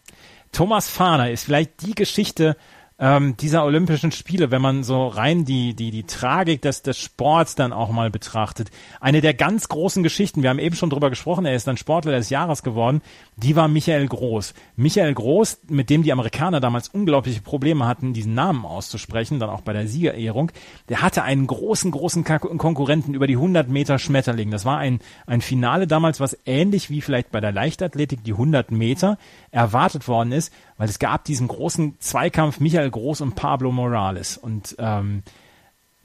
[0.52, 2.58] Thomas Fahner ist vielleicht die Geschichte
[2.98, 7.56] ähm, dieser Olympischen Spiele, wenn man so rein die, die, die Tragik des, des Sports
[7.56, 8.70] dann auch mal betrachtet.
[9.02, 12.14] Eine der ganz großen Geschichten, wir haben eben schon drüber gesprochen, er ist dann Sportler
[12.14, 13.02] des Jahres geworden,
[13.38, 14.54] die war Michael Groß.
[14.78, 19.62] Michael Groß, mit dem die Amerikaner damals unglaubliche Probleme hatten, diesen Namen auszusprechen, dann auch
[19.62, 20.52] bei der Siegerehrung,
[20.88, 24.52] der hatte einen großen, großen Konkurrenten über die 100 Meter Schmetterling.
[24.52, 28.72] Das war ein, ein Finale damals, was ähnlich wie vielleicht bei der Leichtathletik die 100
[28.72, 29.18] Meter
[29.52, 34.38] erwartet worden ist, weil es gab diesen großen Zweikampf Michael Groß und Pablo Morales.
[34.38, 35.24] Und ähm,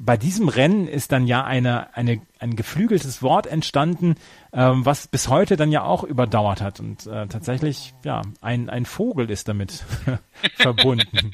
[0.02, 4.14] bei diesem Rennen ist dann ja eine, eine, ein geflügeltes Wort entstanden,
[4.50, 6.80] ähm, was bis heute dann ja auch überdauert hat.
[6.80, 9.84] Und äh, tatsächlich, ja, ein, ein Vogel ist damit
[10.56, 11.32] verbunden.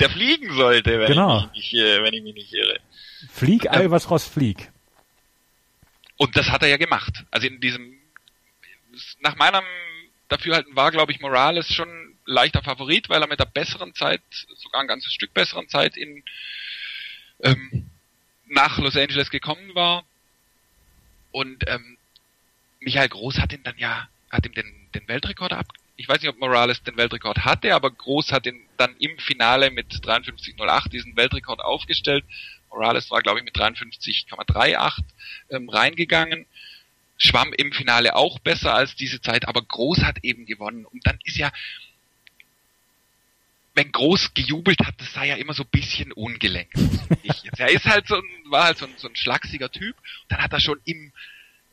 [0.00, 1.48] Der fliegen sollte, wenn, Genau.
[1.54, 2.80] ich, mich nicht, äh, wenn ich mich nicht irre.
[3.32, 4.72] Flieg, Albatros, flieg.
[6.16, 7.24] Und das hat er ja gemacht.
[7.30, 7.94] Also in diesem,
[9.20, 9.62] nach meinem
[10.28, 11.88] Dafürhalten war, glaube ich, Morales schon
[12.24, 14.22] leichter Favorit, weil er mit der besseren Zeit,
[14.56, 16.24] sogar ein ganzes Stück besseren Zeit in
[17.42, 17.90] ähm,
[18.48, 20.04] nach Los Angeles gekommen war.
[21.32, 21.96] Und ähm,
[22.80, 25.66] Michael Groß hat ihn dann ja, hat ihm den, den Weltrekord ab.
[25.96, 29.70] Ich weiß nicht, ob Morales den Weltrekord hatte, aber Groß hat ihn dann im Finale
[29.70, 32.24] mit 53,08 diesen Weltrekord aufgestellt.
[32.70, 35.02] Morales war, glaube ich, mit 53,38
[35.50, 36.46] ähm, reingegangen.
[37.18, 40.86] Schwamm im Finale auch besser als diese Zeit, aber Groß hat eben gewonnen.
[40.86, 41.52] Und dann ist ja,
[43.74, 46.74] wenn Groß gejubelt hat, das sah ja immer so ein bisschen ungelenkt.
[47.22, 47.58] Jetzt.
[47.58, 49.96] Er ist halt so ein, war halt so ein, so ein schlachsiger Typ.
[49.96, 51.12] Und dann hat er schon im,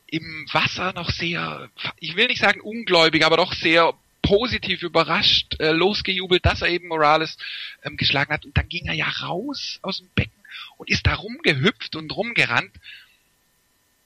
[0.06, 5.72] im Wasser noch sehr, ich will nicht sagen ungläubig, aber doch sehr positiv überrascht äh,
[5.72, 7.36] losgejubelt, dass er eben Morales
[7.82, 8.44] ähm, geschlagen hat.
[8.44, 10.32] Und dann ging er ja raus aus dem Becken
[10.76, 12.72] und ist da rumgehüpft und rumgerannt,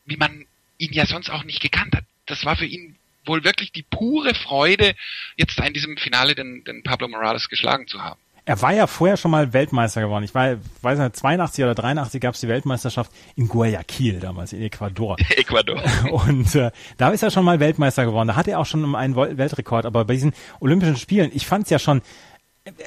[0.07, 0.47] wie man
[0.79, 2.05] ihn ja sonst auch nicht gekannt hat.
[2.27, 4.95] Das war für ihn wohl wirklich die pure Freude,
[5.37, 8.21] jetzt in diesem Finale den, den Pablo Morales geschlagen zu haben.
[8.45, 10.25] Er war ja vorher schon mal Weltmeister geworden.
[10.25, 14.63] Ich weiß, weiß nicht, 82 oder 83 gab es die Weltmeisterschaft in Guayaquil damals, in
[14.63, 15.17] Ecuador.
[15.37, 15.81] Ecuador.
[16.11, 18.29] Und äh, da ist er schon mal Weltmeister geworden.
[18.29, 19.87] Da hat er auch schon einen Weltrekord.
[19.87, 22.03] Aber bei diesen Olympischen Spielen, ich fand es ja schon,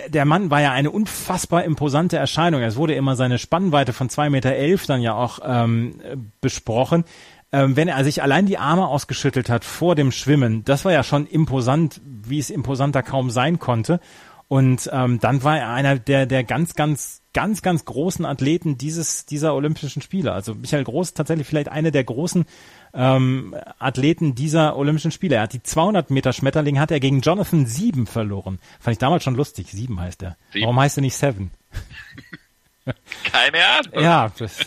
[0.08, 2.62] der Mann war ja eine unfassbar imposante Erscheinung.
[2.62, 6.02] Es wurde immer seine Spannweite von zwei Meter elf dann ja auch ähm,
[6.42, 7.06] besprochen.
[7.56, 11.04] Ähm, wenn er sich allein die Arme ausgeschüttelt hat vor dem Schwimmen, das war ja
[11.04, 14.02] schon imposant, wie es imposanter kaum sein konnte.
[14.50, 19.26] Und ähm, dann war er einer der, der ganz, ganz, ganz, ganz großen Athleten dieses,
[19.26, 20.34] dieser Olympischen Spiele.
[20.34, 22.44] Also Michael Groß ist tatsächlich vielleicht einer der großen
[22.94, 25.38] ähm, Athleten dieser Olympischen Spiele.
[25.38, 28.60] Er hat die 200 Meter Schmetterling hat er gegen Jonathan Sieben verloren.
[28.82, 29.68] Fand ich damals schon lustig.
[29.72, 30.36] Sieben heißt er.
[30.52, 30.66] Sieben.
[30.66, 31.52] Warum heißt er nicht Seven?
[33.32, 34.04] Keine Ahnung.
[34.04, 34.60] Ja, das,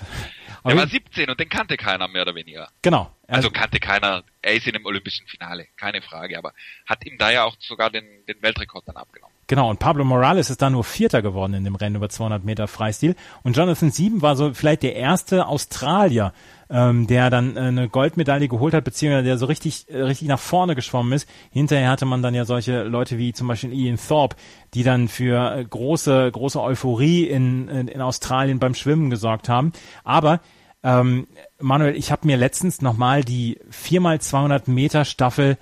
[0.65, 2.69] Er war 17 und den kannte keiner mehr oder weniger.
[2.83, 3.15] genau.
[3.27, 6.55] Also kannte keiner, er ist in dem olympischen Finale, keine Frage, aber
[6.87, 9.35] hat ihm da ja auch sogar den, den Weltrekord dann abgenommen.
[9.49, 12.69] Genau, und Pablo Morales ist da nur Vierter geworden in dem Rennen über 200 Meter
[12.69, 13.17] Freistil.
[13.43, 16.35] Und Jonathan Sieben war so vielleicht der erste Australier,
[16.69, 20.39] ähm, der dann äh, eine Goldmedaille geholt hat, beziehungsweise der so richtig, äh, richtig nach
[20.39, 21.27] vorne geschwommen ist.
[21.51, 24.37] Hinterher hatte man dann ja solche Leute wie zum Beispiel Ian Thorpe,
[24.75, 29.73] die dann für äh, große, große Euphorie in, in, in Australien beim Schwimmen gesorgt haben.
[30.05, 30.41] Aber
[30.83, 31.27] ähm,
[31.59, 35.57] Manuel, ich habe mir letztens nochmal die 4x200 Meter Staffel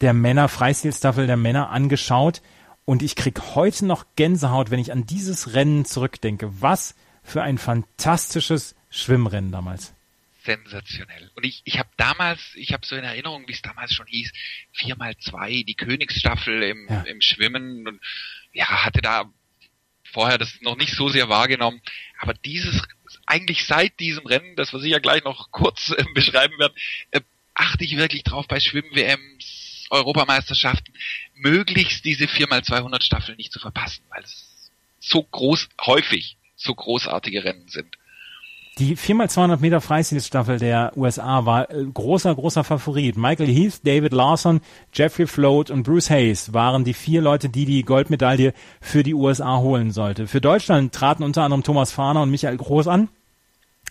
[0.00, 2.40] der Männer, Freistilstaffel der Männer angeschaut
[2.86, 6.62] und ich krieg heute noch Gänsehaut, wenn ich an dieses Rennen zurückdenke.
[6.62, 9.92] Was für ein fantastisches Schwimmrennen damals.
[10.44, 11.30] Sensationell.
[11.34, 14.32] Und ich, ich habe damals, ich habe so in Erinnerung, wie es damals schon hieß,
[14.78, 17.02] 4x2, die Königsstaffel im, Ja.
[17.02, 18.00] im Schwimmen und
[18.52, 19.24] ja, hatte da
[20.12, 21.82] vorher das noch nicht so sehr wahrgenommen.
[22.20, 22.80] Aber dieses,
[23.26, 26.74] eigentlich seit diesem Rennen, das wir sicher gleich noch kurz äh, beschreiben werden,
[27.10, 27.20] äh,
[27.54, 30.92] achte ich wirklich drauf bei Schwimm-WMs, Europameisterschaften,
[31.36, 37.68] möglichst diese 4x200 Staffeln nicht zu verpassen, weil es so groß, häufig so großartige Rennen
[37.68, 37.96] sind.
[38.78, 43.16] Die 4x200 Meter Freistilstaffel der USA war äh, großer, großer Favorit.
[43.16, 44.60] Michael Heath, David Lawson,
[44.92, 49.56] Jeffrey Float und Bruce Hayes waren die vier Leute, die die Goldmedaille für die USA
[49.58, 50.26] holen sollte.
[50.26, 53.08] Für Deutschland traten unter anderem Thomas Fahner und Michael Groß an.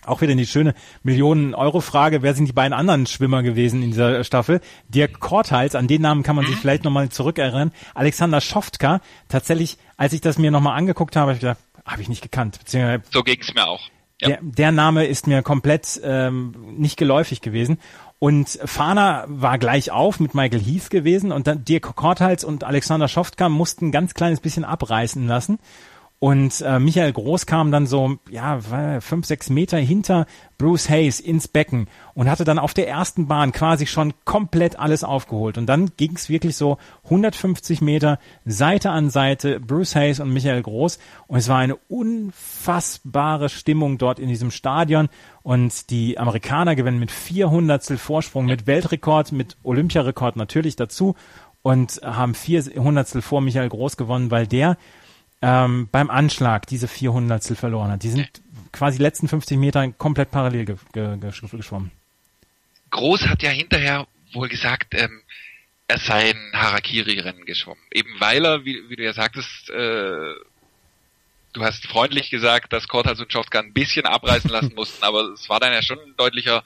[0.04, 2.22] Auch wieder die schöne Millionen-Euro-Frage.
[2.22, 4.60] Wer sind die beiden anderen Schwimmer gewesen in dieser Staffel?
[4.88, 7.72] Dirk Korthals, an den Namen kann man sich vielleicht nochmal zurückerinnern.
[7.94, 12.08] Alexander Schoftka, tatsächlich, als ich das mir nochmal angeguckt habe, habe ich gedacht, habe ich
[12.08, 12.58] nicht gekannt.
[12.58, 13.80] Beziehungsweise So ging's mir auch.
[14.20, 14.28] Ja.
[14.28, 17.78] der, der Name ist mir komplett ähm, nicht geläufig gewesen.
[18.18, 23.08] Und Fahner war gleich auf mit Michael Heath gewesen und dann Dirk Korthals und Alexander
[23.08, 25.58] Schoftka mussten ein ganz kleines bisschen abreißen lassen.
[26.26, 28.58] Und äh, Michael Groß kam dann so, ja,
[29.00, 30.26] fünf, sechs Meter hinter
[30.58, 35.04] Bruce Hayes ins Becken und hatte dann auf der ersten Bahn quasi schon komplett alles
[35.04, 35.56] aufgeholt.
[35.56, 40.62] Und dann ging es wirklich so 150 Meter Seite an Seite, Bruce Hayes und Michael
[40.62, 40.98] Groß.
[41.28, 45.08] Und es war eine unfassbare Stimmung dort in diesem Stadion.
[45.44, 51.14] Und die Amerikaner gewinnen mit 400 Vorsprung, mit Weltrekord, mit Olympiarekord natürlich dazu
[51.62, 54.76] und haben 400 vor Michael Groß gewonnen, weil der
[55.42, 58.02] ähm, beim Anschlag diese 400 verloren hat.
[58.02, 58.28] Die sind
[58.72, 61.90] quasi die letzten 50 Meter komplett parallel ge ge geschwommen.
[62.90, 65.22] Groß hat ja hinterher wohl gesagt, ähm,
[65.88, 67.82] er sei ein Harakiri-Rennen geschwommen.
[67.92, 70.34] Eben weil er, wie, wie du ja sagtest, äh,
[71.52, 75.48] du hast freundlich gesagt, dass Kortas und Schoftka ein bisschen abreißen lassen mussten, aber es
[75.48, 76.64] war dann ja schon ein deutlicher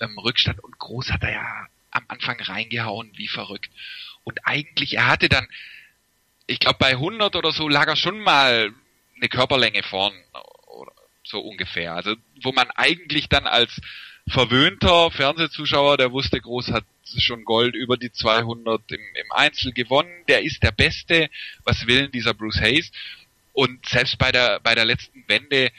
[0.00, 3.70] ähm, Rückstand und Groß hat er ja am Anfang reingehauen wie verrückt.
[4.24, 5.46] Und eigentlich, er hatte dann
[6.52, 8.72] ich glaube bei 100 oder so lag er schon mal
[9.16, 10.12] eine Körperlänge vorn,
[11.24, 11.94] so ungefähr.
[11.94, 13.80] Also wo man eigentlich dann als
[14.28, 16.84] verwöhnter Fernsehzuschauer, der wusste, Groß hat
[17.18, 21.28] schon Gold über die 200 im, im Einzel gewonnen, der ist der Beste,
[21.64, 22.92] was will dieser Bruce Hayes?
[23.52, 25.70] Und selbst bei der, bei der letzten Wende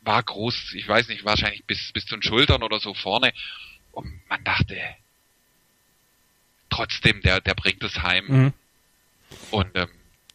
[0.00, 3.32] war Groß, ich weiß nicht, wahrscheinlich bis, bis zu den Schultern oder so vorne.
[3.92, 4.76] Und man dachte,
[6.70, 8.24] trotzdem, der, der bringt es heim.
[8.26, 8.52] Mhm.
[9.50, 9.88] Und ähm,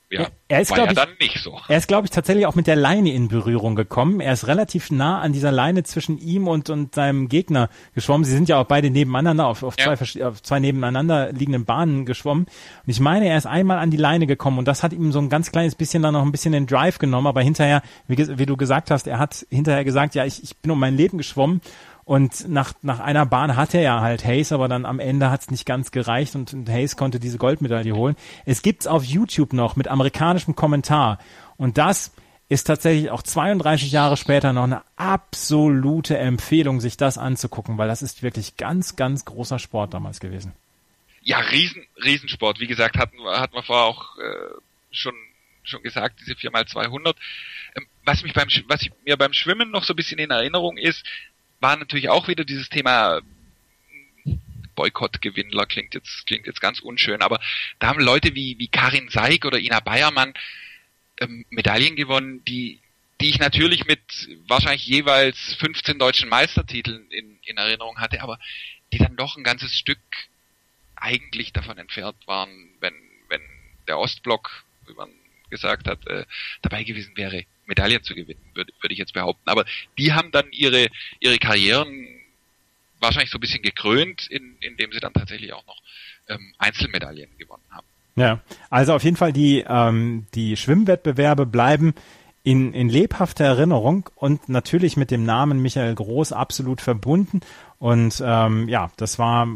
[0.10, 1.60] ja, er ist, war ja ich, dann nicht so.
[1.68, 4.22] Er ist, glaube ich, tatsächlich auch mit der Leine in Berührung gekommen.
[4.22, 8.24] Er ist relativ nah an dieser Leine zwischen ihm und, und seinem Gegner geschwommen.
[8.24, 9.94] Sie sind ja auch beide nebeneinander auf, auf, ja.
[9.98, 12.46] zwei, auf zwei nebeneinander liegenden Bahnen geschwommen.
[12.46, 15.20] Und ich meine, er ist einmal an die Leine gekommen und das hat ihm so
[15.20, 17.28] ein ganz kleines bisschen dann noch ein bisschen den Drive genommen.
[17.28, 20.72] Aber hinterher, wie, wie du gesagt hast, er hat hinterher gesagt, ja, ich, ich bin
[20.72, 21.60] um mein Leben geschwommen
[22.08, 25.52] und nach, nach einer Bahn hatte er halt Hayes, aber dann am Ende hat es
[25.52, 28.16] nicht ganz gereicht und, Hayes konnte diese Goldmedaille holen.
[28.46, 31.20] Es gibt's auf YouTube noch mit amerikanischem Kommentar.
[31.58, 32.14] Und das
[32.48, 38.02] ist tatsächlich auch 32 Jahre später noch eine absolute Empfehlung, sich das anzugucken, weil das
[38.02, 40.54] ist wirklich ganz, ganz großer Sport damals gewesen.
[41.24, 42.62] Ja, Riesen, Riesensport.
[42.62, 45.14] Wie gesagt, hatten, hatten wir vorher auch äh, schon,
[45.64, 47.16] schon gesagt, diese 4x200.
[47.76, 50.78] Ähm, was mich beim, was ich mir beim Schwimmen noch so ein bisschen in Erinnerung
[50.78, 51.06] ist,
[51.60, 53.22] war natürlich auch wieder dieses Thema
[54.76, 57.40] Boykottgewinnler klingt jetzt klingt jetzt ganz unschön, aber
[57.80, 60.34] da haben Leute wie wie Karin Seig oder Ina Bayermann
[61.20, 62.80] ähm, Medaillen gewonnen, die
[63.20, 64.02] die ich natürlich mit
[64.48, 68.40] wahrscheinlich jeweils 15 deutschen Meistertiteln in, in Erinnerung hatte, aber
[68.94, 70.00] die dann doch ein ganzes Stück
[70.96, 72.94] eigentlich davon entfernt waren, wenn
[73.30, 73.42] wenn
[73.88, 75.10] der Ostblock, wie man
[75.50, 76.26] gesagt hat, äh,
[76.62, 77.44] dabei gewesen wäre.
[77.66, 79.50] Medaillen zu gewinnen, würde, würde ich jetzt behaupten.
[79.50, 79.66] Aber
[79.98, 80.88] die haben dann ihre,
[81.20, 82.08] ihre Karrieren
[83.00, 85.82] wahrscheinlich so ein bisschen gekrönt, in, indem sie dann tatsächlich auch noch
[86.30, 87.86] ähm, Einzelmedaillen gewonnen haben.
[88.16, 91.94] Ja, also auf jeden Fall die, ähm, die Schwimmwettbewerbe bleiben
[92.44, 97.42] in, in lebhafter Erinnerung und natürlich mit dem Namen Michael Groß absolut verbunden.
[97.78, 99.48] Und ähm, ja, das war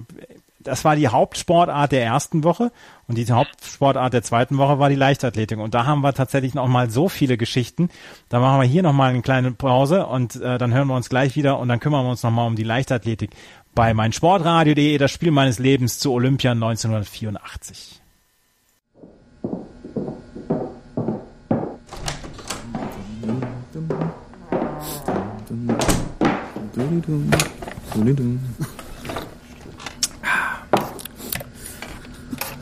[0.64, 2.72] das war die Hauptsportart der ersten Woche
[3.07, 5.59] und die Hauptsportart der zweiten Woche war die Leichtathletik.
[5.59, 7.89] Und da haben wir tatsächlich noch mal so viele Geschichten.
[8.30, 11.09] Da machen wir hier noch mal eine kleine Pause und äh, dann hören wir uns
[11.09, 13.32] gleich wieder und dann kümmern wir uns noch mal um die Leichtathletik
[13.74, 18.01] bei meinsportradio.de, das Spiel meines Lebens zu Olympia 1984.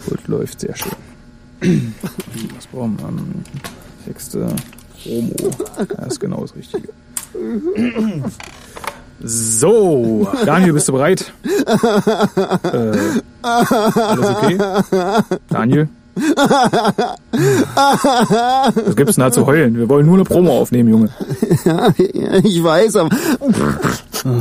[0.10, 0.92] Gut, läuft sehr schön.
[2.56, 3.10] Was brauchen wir?
[4.06, 4.48] Texte,
[5.04, 5.36] Promo.
[5.98, 6.90] Das ist genau das Richtige.
[9.22, 11.34] So, Daniel, bist du bereit?
[11.44, 12.98] Äh,
[13.42, 14.58] alles okay?
[15.50, 15.90] Daniel?
[18.86, 19.78] Was gibt's denn da zu heulen?
[19.78, 21.10] Wir wollen nur eine Promo aufnehmen, Junge.
[21.66, 21.94] Ja,
[22.44, 23.10] ich weiß, aber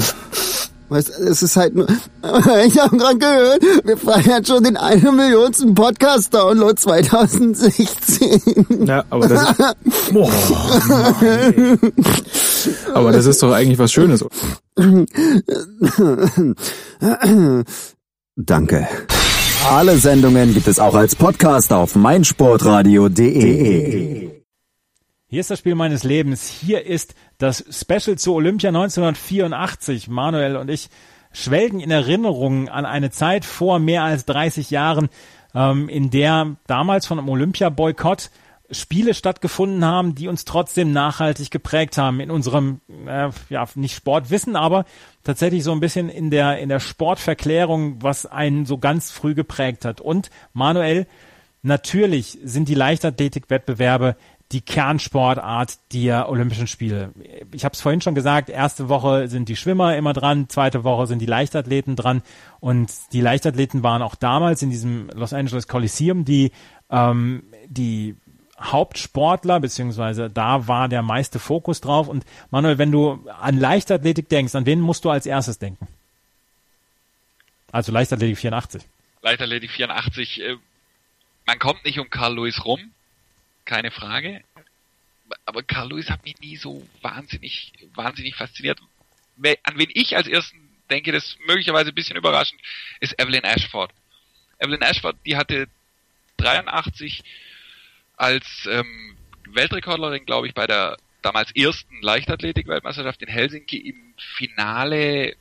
[0.89, 1.87] Weißt, es ist halt nur,
[2.67, 8.87] ich habe gerade gehört, wir feiern schon den eine Millionsten Podcast-Download 2016.
[8.87, 9.59] Ja, aber das ist,
[10.13, 10.33] boah,
[10.89, 11.79] Mann,
[12.95, 14.25] aber das ist doch eigentlich was Schönes.
[18.37, 18.89] Danke.
[19.69, 24.38] Alle Sendungen gibt es auch als Podcast auf meinsportradio.de.
[25.31, 26.49] Hier ist das Spiel meines Lebens.
[26.49, 30.09] Hier ist das Special zu Olympia 1984.
[30.09, 30.89] Manuel und ich
[31.33, 35.11] schwelgen in Erinnerungen an eine Zeit vor mehr als 30 Jahren,
[35.55, 38.31] ähm, in der damals von einem Olympia-Boykott
[38.71, 44.57] Spiele stattgefunden haben, die uns trotzdem nachhaltig geprägt haben in unserem, äh, ja, nicht Sportwissen,
[44.57, 44.87] aber
[45.25, 49.85] tatsächlich so ein bisschen in der, in der Sportverklärung, was einen so ganz früh geprägt
[49.85, 50.01] hat.
[50.01, 51.07] Und Manuel,
[51.61, 54.17] natürlich sind die Leichtathletik-Wettbewerbe
[54.53, 57.13] die Kernsportart der Olympischen Spiele.
[57.53, 61.07] Ich habe es vorhin schon gesagt, erste Woche sind die Schwimmer immer dran, zweite Woche
[61.07, 62.23] sind die Leichtathleten dran
[62.61, 66.51] und die Leichtathleten waren auch damals in diesem Los Angeles Coliseum die
[66.91, 68.17] ähm, die
[68.61, 72.09] Hauptsportler, beziehungsweise da war der meiste Fokus drauf.
[72.09, 75.87] Und Manuel, wenn du an Leichtathletik denkst, an wen musst du als erstes denken?
[77.71, 78.83] Also Leichtathletik 84.
[79.23, 80.57] Leichtathletik 84, äh,
[81.47, 82.81] man kommt nicht um Carl Lewis rum,
[83.69, 84.43] keine Frage.
[85.45, 88.81] Aber Carl Lewis hat mich nie so wahnsinnig, wahnsinnig fasziniert.
[89.63, 90.59] An wen ich als ersten
[90.91, 92.61] denke, das ist möglicherweise ein bisschen überraschend,
[93.01, 93.93] ist Evelyn Ashford.
[94.59, 95.69] Evelyn Ashford, die hatte
[96.39, 97.23] 83
[98.17, 99.17] als ähm,
[99.51, 105.37] Weltrekordlerin, glaube ich, bei der damals ersten Leichtathletik-Weltmeisterschaft in Helsinki im Finale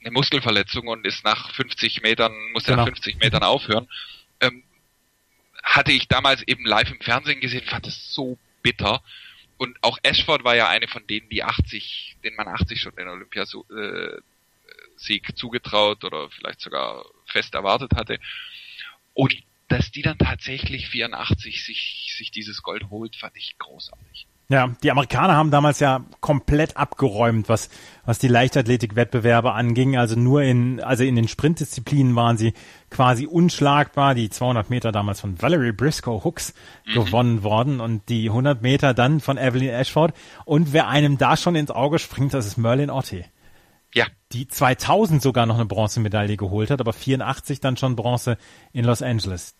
[0.00, 2.82] eine Muskelverletzung und ist nach 50 Metern, musste genau.
[2.82, 3.88] nach 50 Metern aufhören.
[5.68, 9.02] Hatte ich damals eben live im Fernsehen gesehen, fand es so bitter.
[9.58, 13.08] Und auch Ashford war ja eine von denen, die 80, den man 80 schon den
[13.08, 14.22] Olympiasieg
[15.36, 18.18] zugetraut oder vielleicht sogar fest erwartet hatte.
[19.12, 19.36] Und
[19.68, 24.26] dass die dann tatsächlich 84 sich, sich dieses Gold holt, fand ich großartig.
[24.50, 27.68] Ja, die Amerikaner haben damals ja komplett abgeräumt, was,
[28.06, 29.98] was die Leichtathletik-Wettbewerbe anging.
[29.98, 32.54] Also nur in, also in den Sprintdisziplinen waren sie
[32.90, 34.14] quasi unschlagbar.
[34.14, 36.54] Die 200 Meter damals von Valerie Briscoe Hooks
[36.86, 36.92] mhm.
[36.94, 40.14] gewonnen worden und die 100 Meter dann von Evelyn Ashford.
[40.46, 43.26] Und wer einem da schon ins Auge springt, das ist Merlin Otte.
[43.92, 44.06] Ja.
[44.32, 48.38] Die 2000 sogar noch eine Bronzemedaille geholt hat, aber 84 dann schon Bronze
[48.72, 49.54] in Los Angeles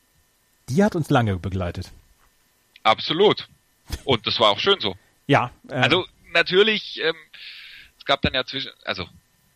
[0.68, 1.90] die hat uns lange begleitet.
[2.82, 3.48] Absolut.
[4.04, 4.96] Und das war auch schön so.
[5.26, 5.52] Ja.
[5.68, 7.16] Äh, also natürlich, ähm,
[7.98, 9.08] es gab dann ja zwischen, also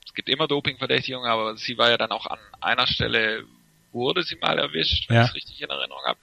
[0.06, 3.44] es gibt immer Dopingverdächtigungen, aber sie war ja dann auch an einer Stelle,
[3.92, 5.22] wurde sie mal erwischt, wenn ja.
[5.24, 6.18] ich es richtig in Erinnerung habe.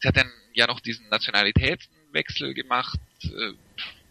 [0.00, 2.98] Sie hat dann ja noch diesen Nationalitätenwechsel gemacht.
[3.22, 3.52] Äh,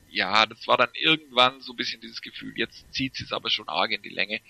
[0.09, 3.49] ja, das war dann irgendwann so ein bisschen dieses Gefühl, jetzt zieht sie es aber
[3.49, 4.41] schon arg in die Länge.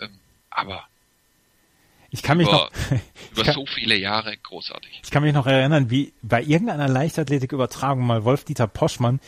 [0.00, 0.18] Ähm,
[0.50, 0.88] aber
[2.10, 3.00] ich kann mich über, noch
[3.32, 5.02] über kann, so viele Jahre großartig.
[5.04, 9.20] Ich kann mich noch erinnern, wie bei irgendeiner Leichtathletikübertragung mal Wolf-Dieter Poschmann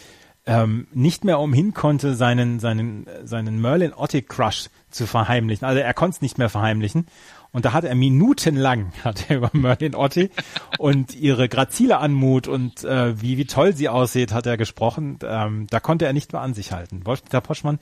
[0.46, 5.66] ähm, nicht mehr umhin konnte, seinen seinen seinen Merlin Otti Crush zu verheimlichen.
[5.66, 7.06] Also er konnte es nicht mehr verheimlichen.
[7.52, 10.30] Und da hat er minutenlang hat er über Merlin Otti
[10.78, 15.18] und ihre grazile Anmut und äh, wie wie toll sie aussieht, hat er gesprochen.
[15.22, 17.04] Ähm, da konnte er nicht mehr an sich halten.
[17.04, 17.78] Wolf-Dieter Poschmann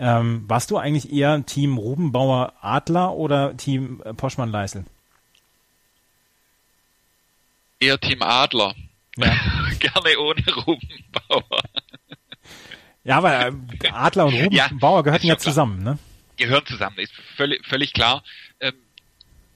[0.00, 4.86] ähm, warst du eigentlich eher Team Rubenbauer Adler oder Team äh, Poschmann Leisel?
[7.78, 8.74] Eher Team Adler.
[9.16, 9.36] Ja.
[9.78, 11.62] Gerne ohne Rubenbauer.
[13.04, 13.52] Ja, aber äh,
[13.92, 15.98] Adler und Rubenbauer ja, gehörten ja zusammen, ne?
[16.36, 18.22] Gehören zusammen, ist völlig, völlig klar.
[18.60, 18.74] Ähm,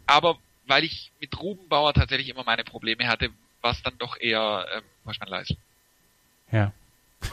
[0.06, 3.30] aber weil ich mit Rubenbauer tatsächlich immer meine Probleme hatte,
[3.62, 5.56] war es dann doch eher ähm, Poschmann Leisel.
[6.52, 6.72] Ja.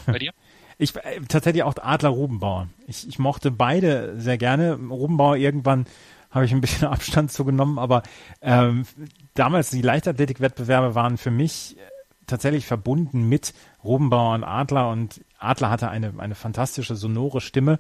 [0.05, 0.34] Bei dir?
[0.82, 2.68] Ich äh, tatsächlich auch Adler Rubenbauer.
[2.88, 4.74] Ich, ich mochte beide sehr gerne.
[4.74, 5.86] Rubenbauer irgendwann
[6.32, 8.02] habe ich ein bisschen Abstand zugenommen, aber
[8.42, 8.88] ähm,
[9.36, 11.82] damals die Leichtathletik-Wettbewerbe waren für mich äh,
[12.26, 13.54] tatsächlich verbunden mit
[13.84, 17.78] Rubenbauer und Adler und Adler hatte eine, eine fantastische sonore Stimme,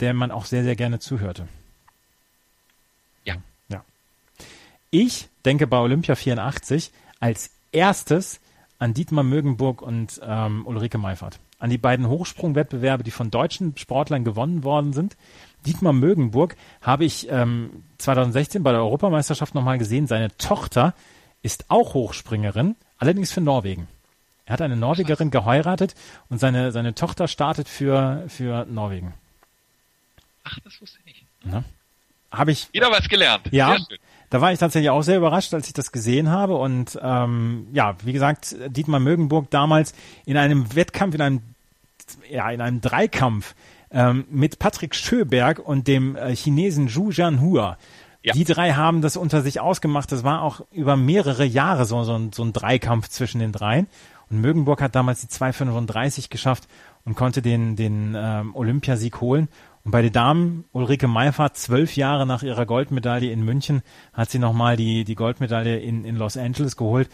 [0.00, 1.48] der man auch sehr, sehr gerne zuhörte.
[3.24, 3.36] Ja.
[3.70, 3.82] Ja.
[4.90, 8.40] Ich denke bei Olympia 84 als erstes
[8.78, 14.24] an Dietmar Mögenburg und ähm, Ulrike Meifert an die beiden Hochsprungwettbewerbe, die von deutschen Sportlern
[14.24, 15.16] gewonnen worden sind.
[15.64, 20.08] Dietmar Mögenburg habe ich ähm, 2016 bei der Europameisterschaft nochmal gesehen.
[20.08, 20.92] Seine Tochter
[21.40, 23.86] ist auch Hochspringerin, allerdings für Norwegen.
[24.44, 25.94] Er hat eine Norwegerin geheiratet
[26.28, 29.14] und seine, seine Tochter startet für, für Norwegen.
[30.42, 31.26] Ach, das wusste ich nicht.
[32.32, 32.72] Habe ich.
[32.72, 33.52] Wieder was gelernt.
[33.52, 33.76] Ja.
[34.30, 36.56] Da war ich tatsächlich auch sehr überrascht, als ich das gesehen habe.
[36.56, 39.94] Und ähm, ja, wie gesagt, Dietmar Mögenburg damals
[40.24, 41.51] in einem Wettkampf, in einem
[42.30, 43.54] ja, in einem Dreikampf
[43.90, 47.76] ähm, mit Patrick Schöberg und dem äh, Chinesen Zhu Jianhua.
[48.22, 48.34] Ja.
[48.34, 50.12] Die drei haben das unter sich ausgemacht.
[50.12, 53.88] Das war auch über mehrere Jahre so, so, ein, so ein Dreikampf zwischen den dreien.
[54.30, 56.68] Und Mögenburg hat damals die 2,35 geschafft
[57.04, 59.48] und konnte den, den ähm, Olympiasieg holen.
[59.84, 63.82] Und bei den Damen, Ulrike Meifert, zwölf Jahre nach ihrer Goldmedaille in München,
[64.12, 67.08] hat sie nochmal die, die Goldmedaille in, in Los Angeles geholt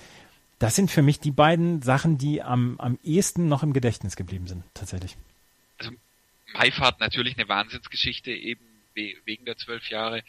[0.59, 4.46] das sind für mich die beiden Sachen, die am, am ehesten noch im Gedächtnis geblieben
[4.46, 5.16] sind, tatsächlich.
[5.78, 5.92] Also
[6.54, 8.61] Maifahrt natürlich eine Wahnsinnsgeschichte, eben
[8.94, 10.24] wegen der zwölf Jahre,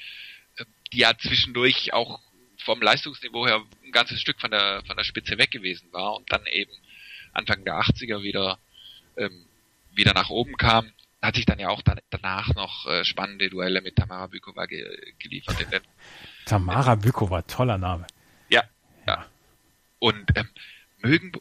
[0.59, 2.19] ähm, die ja zwischendurch auch
[2.63, 6.31] vom Leistungsniveau her ein ganzes Stück von der, von der Spitze weg gewesen war und
[6.31, 6.71] dann eben
[7.33, 8.59] Anfang der 80er wieder,
[9.17, 9.45] ähm,
[9.93, 10.91] wieder nach oben kam.
[11.21, 14.85] Hat sich dann ja auch dann, danach noch äh, spannende Duelle mit Tamara Bykova ge
[15.19, 15.57] geliefert.
[16.45, 18.05] Tamara Bykova, toller Name.
[19.99, 20.49] Und ähm,
[20.99, 21.31] mögen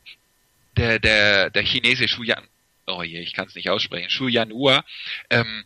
[0.76, 2.46] der, der, der Chinese Shu Yan,
[2.86, 4.84] oh je, ich kann es nicht aussprechen, Shu Yanhua,
[5.30, 5.64] ähm,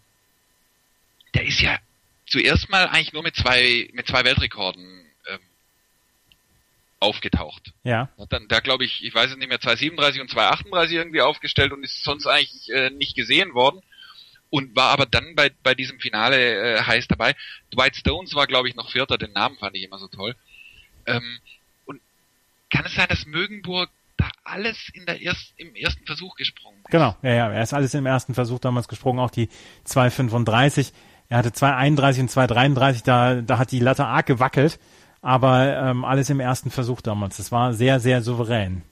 [1.35, 1.79] der ist ja
[2.27, 5.41] zuerst mal eigentlich nur mit zwei, mit zwei Weltrekorden ähm,
[7.01, 7.73] aufgetaucht.
[7.85, 8.09] Ja.
[8.19, 11.73] Hat dann da glaube ich, ich weiß es nicht mehr, 237 und 238 irgendwie aufgestellt
[11.73, 13.83] und ist sonst eigentlich äh, nicht gesehen worden
[14.51, 17.35] und war aber dann bei, bei diesem Finale äh, heiß dabei.
[17.75, 20.37] Dwight Stones war, glaube ich, noch Vierter, den Namen fand ich immer so toll.
[21.07, 21.39] Ähm,
[22.73, 26.91] kann es sein, dass Mögenburg da alles in der erst, im ersten Versuch gesprungen ist?
[26.91, 29.49] Genau, ja, ja, er ist alles im ersten Versuch damals gesprungen, auch die
[29.85, 30.93] 235.
[31.29, 34.79] Er hatte 231 und 233, da, da hat die Latte arg gewackelt,
[35.23, 37.37] aber ähm, alles im ersten Versuch damals.
[37.37, 38.83] Das war sehr, sehr souverän.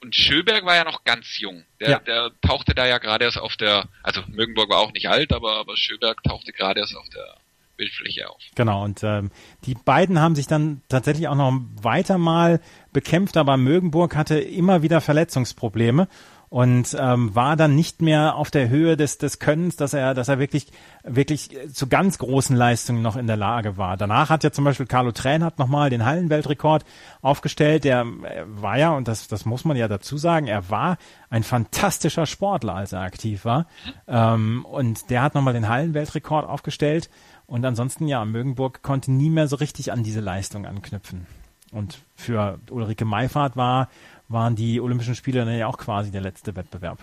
[0.00, 1.64] Und Schöberg war ja noch ganz jung.
[1.80, 1.98] Der, Ja.
[2.00, 5.56] der tauchte da ja gerade erst auf der, also Mögenburg war auch nicht alt, aber,
[5.56, 7.36] aber Schöberg tauchte gerade erst auf der
[7.76, 8.40] Bildfläche auf.
[8.54, 9.30] Genau, und ähm,
[9.64, 11.52] die beiden haben sich dann tatsächlich auch noch
[11.82, 12.60] weiter mal
[12.92, 16.08] bekämpft, aber Mögenburg hatte immer wieder Verletzungsprobleme
[16.54, 20.28] und ähm, war dann nicht mehr auf der Höhe des, des Könnens, dass er, dass
[20.28, 20.68] er wirklich,
[21.02, 23.96] wirklich zu ganz großen Leistungen noch in der Lage war.
[23.96, 26.84] Danach hat ja zum Beispiel Carlo Tränert nochmal den Hallenweltrekord
[27.22, 27.82] aufgestellt.
[27.82, 30.96] Der äh, war ja, und das, das muss man ja dazu sagen, er war
[31.28, 33.66] ein fantastischer Sportler, als er aktiv war.
[34.06, 37.10] Ähm, und der hat nochmal den Hallenweltrekord aufgestellt.
[37.46, 41.26] Und ansonsten, ja, Mögenburg konnte nie mehr so richtig an diese Leistung anknüpfen.
[41.70, 43.90] Und für Ulrike Meifahrt war,
[44.28, 46.98] waren die Olympischen Spiele dann ja auch quasi der letzte Wettbewerb.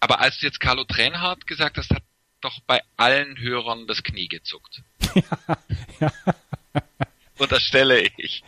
[0.00, 2.02] Aber als du jetzt Carlo Tränhardt gesagt hast, hat
[2.40, 4.82] doch bei allen Hörern das Knie gezuckt.
[6.00, 6.12] ja.
[7.38, 8.42] Unterstelle ich.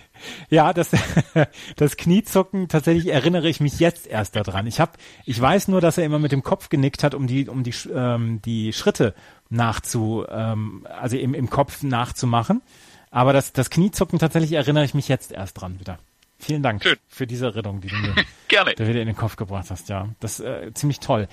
[0.50, 0.90] Ja, das,
[1.76, 4.66] das Kniezucken, tatsächlich erinnere ich mich jetzt erst daran.
[4.66, 7.48] Ich hab, ich weiß nur, dass er immer mit dem Kopf genickt hat, um die,
[7.48, 9.14] um die, ähm, die Schritte
[9.50, 12.62] nachzu, ähm, also im, im Kopf nachzumachen.
[13.10, 15.98] Aber das, das Kniezucken tatsächlich erinnere ich mich jetzt erst dran wieder.
[16.40, 16.96] Vielen Dank Schön.
[17.08, 18.14] für diese Erinnerung, die du mir
[18.48, 18.74] Gerne.
[18.74, 20.08] da wieder in den Kopf gebracht hast, ja.
[20.20, 21.26] Das äh, ziemlich toll.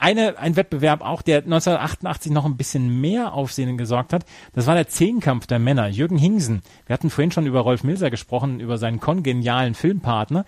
[0.00, 4.24] Eine, ein Wettbewerb auch, der 1988 noch ein bisschen mehr Aufsehen gesorgt hat,
[4.54, 5.88] das war der Zehnkampf der Männer.
[5.88, 6.62] Jürgen Hingsen.
[6.86, 10.46] Wir hatten vorhin schon über Rolf Milser gesprochen, über seinen kongenialen Filmpartner.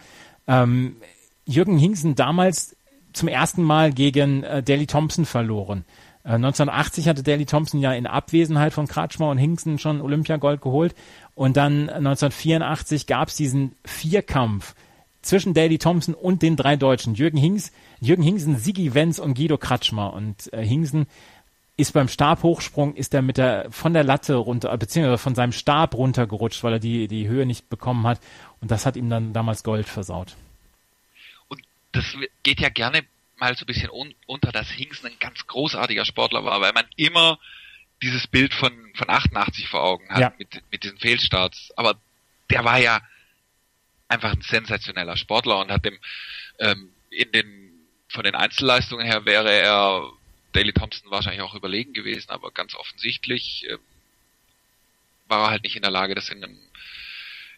[0.49, 0.97] Ähm,
[1.45, 2.77] Jürgen Hingsen damals
[3.13, 5.85] zum ersten Mal gegen äh, Daley Thompson verloren.
[6.25, 10.95] Äh, 1980 hatte Daley Thompson ja in Abwesenheit von Kratschmer und Hingsen schon Olympiagold geholt.
[11.35, 14.75] Und dann 1984 gab es diesen Vierkampf
[15.23, 17.15] zwischen Daley Thompson und den drei Deutschen.
[17.15, 20.13] Jürgen Hings, Jürgen Hingsen, Sigi Wenz und Guido Kratschmer.
[20.13, 21.07] Und äh, Hingsen
[21.77, 25.95] ist beim Stabhochsprung, ist er mit der, von der Latte runter, beziehungsweise von seinem Stab
[25.95, 28.21] runtergerutscht, weil er die, die Höhe nicht bekommen hat.
[28.61, 30.37] Und das hat ihm dann damals Gold versaut.
[31.49, 31.63] Und
[31.93, 32.05] das
[32.43, 33.03] geht ja gerne
[33.39, 36.85] mal so ein bisschen un unter, dass Hingsen ein ganz großartiger Sportler war, weil man
[36.97, 37.39] immer
[38.03, 40.33] dieses Bild von, von 88 vor Augen hat Ja.
[40.39, 41.73] mit, mit diesen Fehlstarts.
[41.77, 41.95] Aber
[42.51, 43.01] der war ja
[44.13, 45.99] einfach ein sensationeller Sportler und hat dem
[46.59, 47.47] ähm, in den
[48.09, 50.03] von den Einzelleistungen her wäre er
[50.53, 53.79] Daley Thompson wahrscheinlich auch überlegen gewesen, aber ganz offensichtlich ähm,
[55.29, 56.59] war er halt nicht in der Lage, das in einem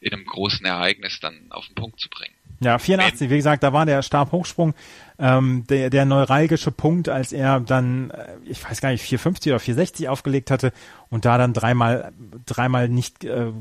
[0.00, 2.34] in einem großen Ereignis dann auf den Punkt zu bringen.
[2.60, 4.74] Ja, 84, wie gesagt, da war der Stabhochsprung
[5.18, 9.60] ähm, der, der neuralgische Punkt, als er dann, äh, ich weiß gar nicht, 450 oder
[9.60, 10.72] 460 aufgelegt hatte
[11.08, 12.12] und da dann dreimal,
[12.44, 13.52] dreimal nicht, äh,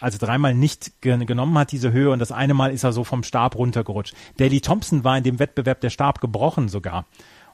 [0.00, 3.04] also dreimal nicht ge genommen hat, diese Höhe, und das eine Mal ist er so
[3.04, 4.14] vom Stab runtergerutscht.
[4.36, 7.04] Daley Thompson war in dem Wettbewerb der Stab gebrochen sogar.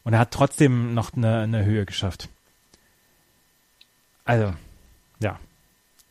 [0.02, 2.28] Und er hat trotzdem noch eine, eine Höhe geschafft.
[4.24, 4.52] Also,
[5.20, 5.38] ja.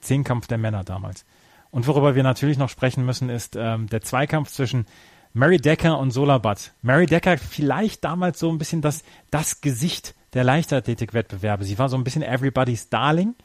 [0.01, 1.25] Zehnkampf der Männer damals.
[1.71, 4.86] Und worüber wir natürlich noch sprechen müssen, ist ähm, der Zweikampf zwischen
[5.34, 6.71] Mary Decker und Sola Butt.
[6.81, 11.63] Mary Decker vielleicht damals so ein bisschen das, das Gesicht der Leichtathletik-Wettbewerbe.
[11.63, 13.36] Sie war so ein bisschen everybody's Darling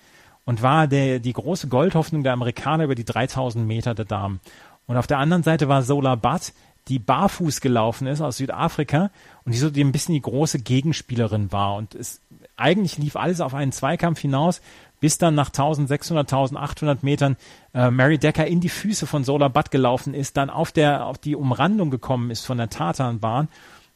[0.48, 4.40] und war der, die große Goldhoffnung der Amerikaner über die 3000 Meter der Damen.
[4.86, 6.54] Und auf der anderen Seite war Sola Butt,
[6.88, 9.10] die barfuß gelaufen ist aus Südafrika
[9.44, 11.74] und die so die ein bisschen die große Gegenspielerin war.
[11.74, 12.22] Und es
[12.56, 14.62] eigentlich lief alles auf einen Zweikampf hinaus,
[15.00, 17.36] bis dann nach 1600, 1800 Metern
[17.74, 21.18] äh, Mary Decker in die Füße von Sola Butt gelaufen ist, dann auf der auf
[21.18, 23.48] die Umrandung gekommen ist von der Tatanbahn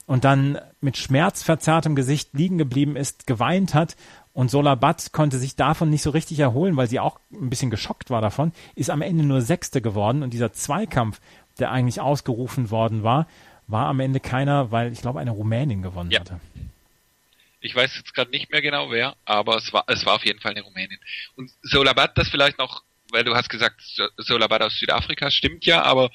[0.05, 3.97] und dann mit schmerzverzerrtem Gesicht liegen geblieben ist, geweint hat
[4.35, 7.71] und Sola Butt konnte sich davon nicht so richtig erholen, weil sie auch ein bisschen
[7.71, 11.21] geschockt war davon, ist am Ende nur Sechste geworden und dieser Zweikampf,
[11.59, 13.27] der eigentlich ausgerufen worden war,
[13.67, 16.21] war am Ende keiner, weil ich glaube eine Rumänin gewonnen Ja.
[16.21, 16.41] hatte.
[17.61, 20.41] Ich weiß jetzt gerade nicht mehr genau wer, aber es war es war auf jeden
[20.41, 20.99] Fall eine Rumänin.
[21.37, 25.83] Und Solabat, das vielleicht noch, weil du hast gesagt, So- Solabat aus Südafrika, stimmt ja,
[25.83, 26.11] aber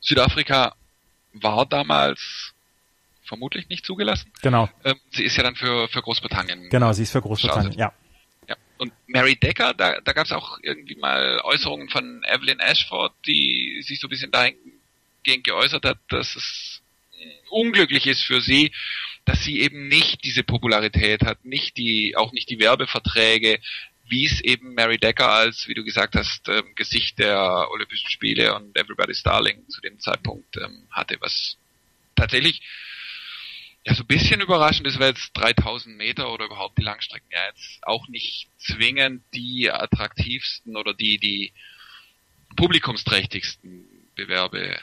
[0.00, 0.74] Südafrika
[1.32, 2.51] war damals
[3.24, 4.30] vermutlich nicht zugelassen.
[4.42, 6.68] Genau, Ähm, sie ist ja dann für, für Großbritannien.
[6.70, 7.92] genau, sie ist für Großbritannien, ja.
[8.48, 8.56] Ja.
[8.78, 13.82] Und Mary Decker, da, da gab es auch irgendwie mal Äußerungen von Evelyn Ashford, die
[13.86, 14.56] sich so ein bisschen dahin
[15.24, 16.82] dahingehend geäußert hat, dass es
[17.50, 18.72] unglücklich ist für sie,
[19.24, 23.60] dass sie eben nicht diese Popularität hat, nicht die, auch nicht die Werbeverträge,
[24.08, 28.54] wie es eben Mary Decker als, wie du gesagt hast, ähm, Gesicht der Olympischen Spiele
[28.54, 31.56] und Everybody's Darling zu dem Zeitpunkt ähm, hatte, was
[32.16, 32.60] tatsächlich
[33.84, 37.46] ja so ein bisschen überraschend ist, weil jetzt 3000 Meter oder überhaupt die Langstrecken ja
[37.48, 41.52] jetzt auch nicht zwingend die attraktivsten oder die, die
[42.56, 44.78] publikumsträchtigsten Bewerbe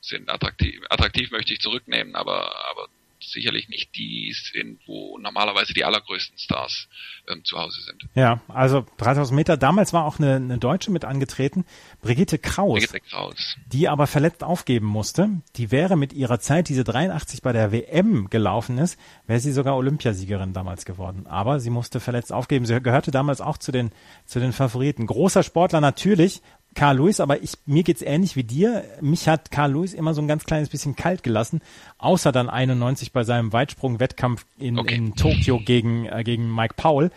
[0.00, 0.28] sind.
[0.28, 2.88] Attraktiv, attraktiv möchte ich zurücknehmen, aber, aber
[3.30, 6.88] sicherlich nicht die sind, wo normalerweise die allergrößten Stars
[7.28, 8.06] ähm, zu Hause sind.
[8.14, 9.56] Ja, also 3000 Meter.
[9.56, 11.64] Damals war auch eine, eine Deutsche mit angetreten,
[12.02, 15.30] Brigitte Kraus, Brigitte Kraus, die aber verletzt aufgeben musste.
[15.56, 19.76] Die wäre mit ihrer Zeit, diese 83 bei der WM gelaufen ist, wäre sie sogar
[19.76, 21.26] Olympiasiegerin damals geworden.
[21.26, 22.66] Aber sie musste verletzt aufgeben.
[22.66, 23.90] Sie gehörte damals auch zu den,
[24.24, 25.06] zu den Favoriten.
[25.06, 26.42] Großer Sportler natürlich,
[26.74, 28.84] Carl Lewis, aber ich, mir geht's ähnlich wie dir.
[29.00, 31.60] Mich hat Carl Lewis immer so ein ganz kleines bisschen kalt gelassen,
[31.98, 34.94] außer dann 91 bei seinem Weitsprung-Wettkampf in, Okay.
[34.94, 37.10] in Tokio gegen, äh, gegen Mike Powell.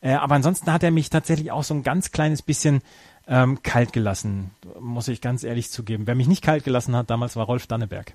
[0.00, 2.82] Äh, aber ansonsten hat er mich tatsächlich auch so ein ganz kleines bisschen
[3.26, 6.06] ähm, kalt gelassen, muss ich ganz ehrlich zugeben.
[6.06, 8.12] Wer mich nicht kalt gelassen hat damals war Rolf Danneberg.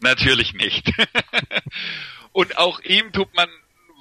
[0.00, 0.92] Natürlich nicht.
[2.32, 3.48] und auch ihm tut man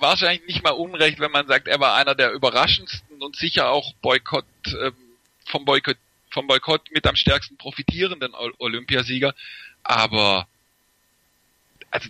[0.02, 3.94] wahrscheinlich nicht mal Unrecht, wenn man sagt, er war einer der überraschendsten und sicher auch
[4.02, 4.46] Boykott,
[4.84, 4.94] ähm,
[5.46, 5.96] vom Boykott,
[6.36, 9.34] vom Boykott mit am stärksten profitierenden Ol- Olympiasieger.
[9.84, 10.48] Aber,
[11.92, 12.10] also,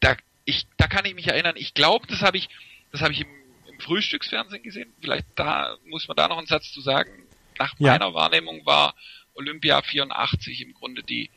[0.00, 2.48] da, ich, da kann ich mich erinnern, ich glaube, das habe ich,
[2.90, 3.28] das habe ich im,
[3.68, 4.92] im Frühstücksfernsehen gesehen.
[5.00, 7.10] Vielleicht da, muss man da noch einen Satz zu sagen.
[7.58, 7.92] Nach Ja.
[7.92, 8.96] meiner Wahrnehmung war
[9.34, 11.30] Olympia 84 im Grunde die,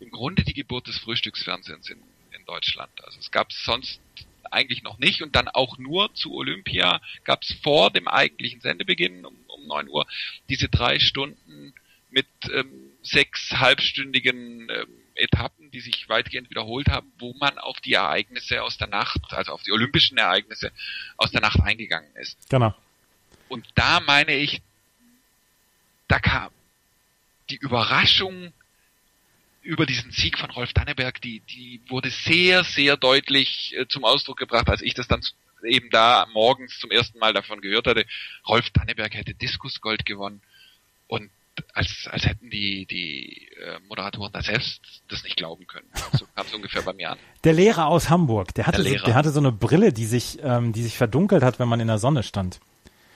[0.00, 2.02] im Grunde die Geburt des Frühstücksfernsehens in,
[2.32, 2.90] in Deutschland.
[3.04, 4.00] Also es gab es sonst
[4.50, 9.24] eigentlich noch nicht und dann auch nur zu Olympia gab es vor dem eigentlichen Sendebeginn
[9.24, 10.06] um, um 9 Uhr
[10.48, 11.74] diese drei Stunden
[12.10, 17.94] mit ähm, sechs halbstündigen ähm, Etappen, die sich weitgehend wiederholt haben, wo man auf die
[17.94, 20.72] Ereignisse aus der Nacht, also auf die olympischen Ereignisse
[21.16, 22.48] aus der Nacht eingegangen ist.
[22.48, 22.74] Genau.
[23.48, 24.62] Und da meine ich,
[26.08, 26.50] da kam
[27.50, 28.52] die Überraschung
[29.62, 34.38] über diesen Sieg von Rolf Danneberg, die, die wurde sehr, sehr deutlich äh, zum Ausdruck
[34.38, 35.22] gebracht, als ich das dann
[35.64, 38.04] eben da morgens zum ersten Mal davon gehört hatte.
[38.46, 40.42] Rolf Danneberg hätte Diskusgold gewonnen.
[41.06, 41.30] Und
[41.74, 45.88] als, als hätten die, die äh, Moderatoren da selbst das nicht glauben können.
[46.12, 47.18] So kam es ungefähr bei mir an.
[47.44, 50.38] Der Lehrer aus Hamburg, der hatte, Der so, der hatte so eine Brille, die sich,
[50.42, 52.60] ähm, die sich verdunkelt hat, wenn man in der Sonne stand.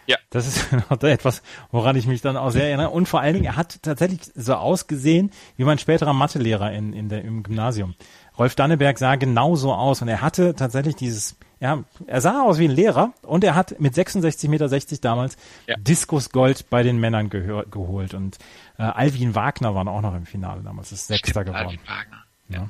[0.07, 0.17] Ja.
[0.31, 2.91] Das ist noch etwas, woran ich mich dann auch sehr erinnere.
[2.91, 7.09] Und vor allen Dingen, er hat tatsächlich so ausgesehen wie mein späterer Mathelehrer in, in
[7.09, 7.95] der, im Gymnasium.
[8.39, 12.59] Rolf Danneberg sah genau so aus und er hatte tatsächlich dieses, ja, er sah aus
[12.59, 14.69] wie ein Lehrer und er hat mit 66,60 Meter
[15.01, 15.37] damals
[15.67, 15.77] Ja.
[15.79, 18.37] Diskusgold bei den Männern gehör, geholt und
[18.79, 21.67] äh, Alvin Wagner waren auch noch im Finale damals, ist Sechster Stimmt, geworden.
[21.67, 22.25] Alvin Wagner.
[22.49, 22.69] Ja.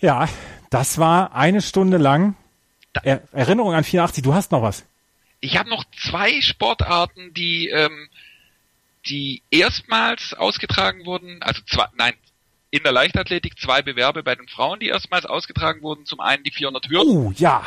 [0.00, 0.28] Ja,
[0.70, 2.36] das war eine Stunde lang.
[3.02, 4.84] Er Erinnerung an 84, du hast noch was.
[5.40, 8.08] Ich habe noch zwei Sportarten, die ähm,
[9.06, 12.14] die erstmals ausgetragen wurden, also zwei, nein,
[12.70, 16.04] in der Leichtathletik zwei Bewerbe bei den Frauen, die erstmals ausgetragen wurden.
[16.06, 17.64] Zum einen die 400 Hürden, Oh, ja.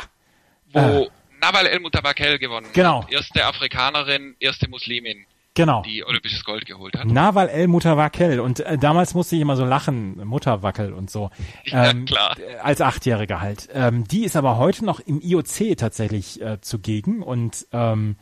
[0.72, 1.10] wo
[1.40, 3.04] Nawal El Mutawakel gewonnen Genau.
[3.04, 3.10] hat.
[3.12, 5.24] Erste Afrikanerin, erste Muslimin,
[5.60, 5.82] Genau.
[5.82, 7.06] die olympisches Gold geholt hat.
[7.06, 8.40] Nawal El Mutawakel.
[8.40, 11.30] Und äh, damals musste ich immer so lachen, Mutterwackel und so.
[11.64, 12.36] Ja, Ähm, klar.
[12.38, 13.68] äh, Als Achtjährige halt.
[13.72, 18.16] Ähm, die ist aber heute noch im IOC tatsächlich äh, zugegen und ähm,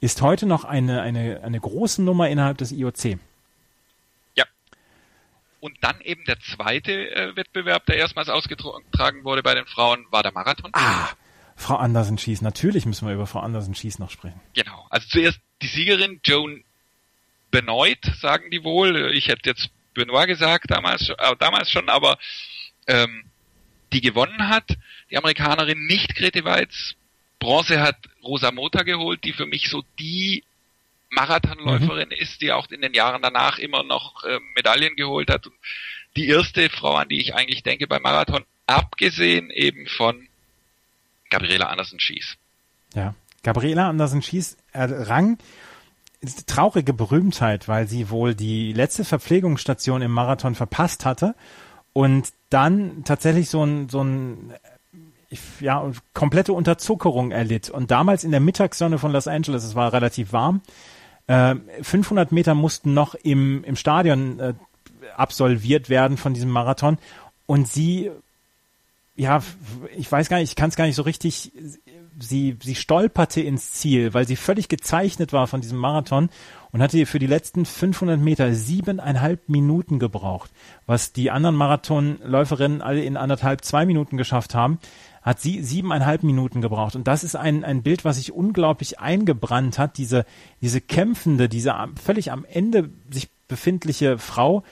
[0.00, 3.18] ist heute noch eine, eine, eine große Nummer innerhalb des IOC.
[4.34, 4.44] Ja.
[5.60, 10.22] Und dann eben der zweite äh, Wettbewerb, der erstmals ausgetragen wurde bei den Frauen, war
[10.22, 10.70] der Marathon.
[10.74, 11.08] Ah,
[11.54, 12.42] Frau Andersen schieß.
[12.42, 14.40] Natürlich müssen wir über Frau Andersen schieß noch sprechen.
[14.54, 14.86] Genau.
[14.90, 16.64] Also zuerst die Siegerin Joan
[17.52, 19.14] Benoit, sagen die wohl.
[19.14, 22.18] Ich hätte jetzt Benoit gesagt damals, schon- äh, damals schon, aber
[22.88, 23.24] ähm,
[23.92, 24.76] die gewonnen hat,
[25.10, 26.94] die Amerikanerin nicht Grete Weiz.
[27.38, 30.42] Bronze hat Rosa Mota geholt, die für mich so die
[31.10, 35.46] Marathonläuferin ist, die auch in den Jahren danach immer noch äh, Medaillen geholt hat.
[35.46, 35.54] Und
[36.16, 40.26] die erste Frau, an die ich eigentlich denke beim Marathon, abgesehen eben von
[41.30, 42.36] Gabriela Andersen-Schieß.
[42.94, 43.14] Ja.
[43.42, 45.36] Gabriela Andersen Schieß errang
[46.46, 51.34] traurige Berühmtheit, weil sie wohl die letzte Verpflegungsstation im Marathon verpasst hatte
[51.92, 54.52] und dann tatsächlich so ein, so ein
[55.60, 57.70] ja, komplette Unterzuckerung erlitt.
[57.70, 60.60] Und damals in der Mittagssonne von Los Angeles, es war relativ warm,
[61.26, 64.54] äh, 500 Meter mussten noch im, im Stadion äh,
[65.16, 66.98] absolviert werden von diesem Marathon.
[67.46, 68.10] Und sie
[69.14, 69.42] ja,
[69.96, 71.52] ich weiß gar nicht, ich kann es gar nicht so richtig,
[72.18, 76.30] sie, sie stolperte ins Ziel, weil sie völlig gezeichnet war von diesem Marathon
[76.70, 80.50] und hatte für die letzten 500 Meter siebeneinhalb Minuten gebraucht,
[80.86, 84.78] was die anderen Marathonläuferinnen alle in anderthalb, zwei Minuten geschafft haben
[85.22, 86.96] hat sie siebeneinhalb Minuten gebraucht.
[86.96, 89.96] Und das ist ein, ein Bild, was sich unglaublich eingebrannt hat.
[89.96, 90.26] Diese,
[90.60, 94.64] diese kämpfende, diese völlig am Ende sich befindliche Frau,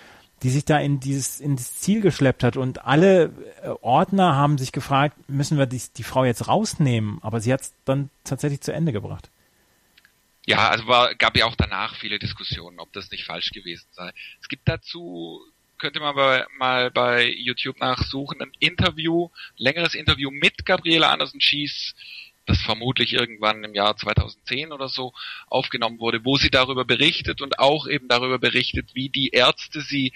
[0.43, 2.57] die sich da in dieses, in das Ziel geschleppt hat.
[2.57, 7.19] Und alle äh, Ordner haben sich gefragt, müssen wir die, die Frau jetzt rausnehmen?
[7.23, 9.31] Aber sie hat es dann tatsächlich zu Ende gebracht.
[10.47, 14.13] Ja, also war, gab ja auch danach viele Diskussionen, ob das nicht falsch gewesen sei.
[14.41, 15.41] Es gibt dazu
[15.81, 21.95] könnte man bei, mal bei YouTube nachsuchen, ein Interview, längeres Interview mit Gabriele Andersen Schieß,
[22.51, 25.13] das vermutlich irgendwann im Jahr 2010 oder so
[25.47, 30.13] aufgenommen wurde, wo sie darüber berichtet und auch eben darüber berichtet, wie die Ärzte sie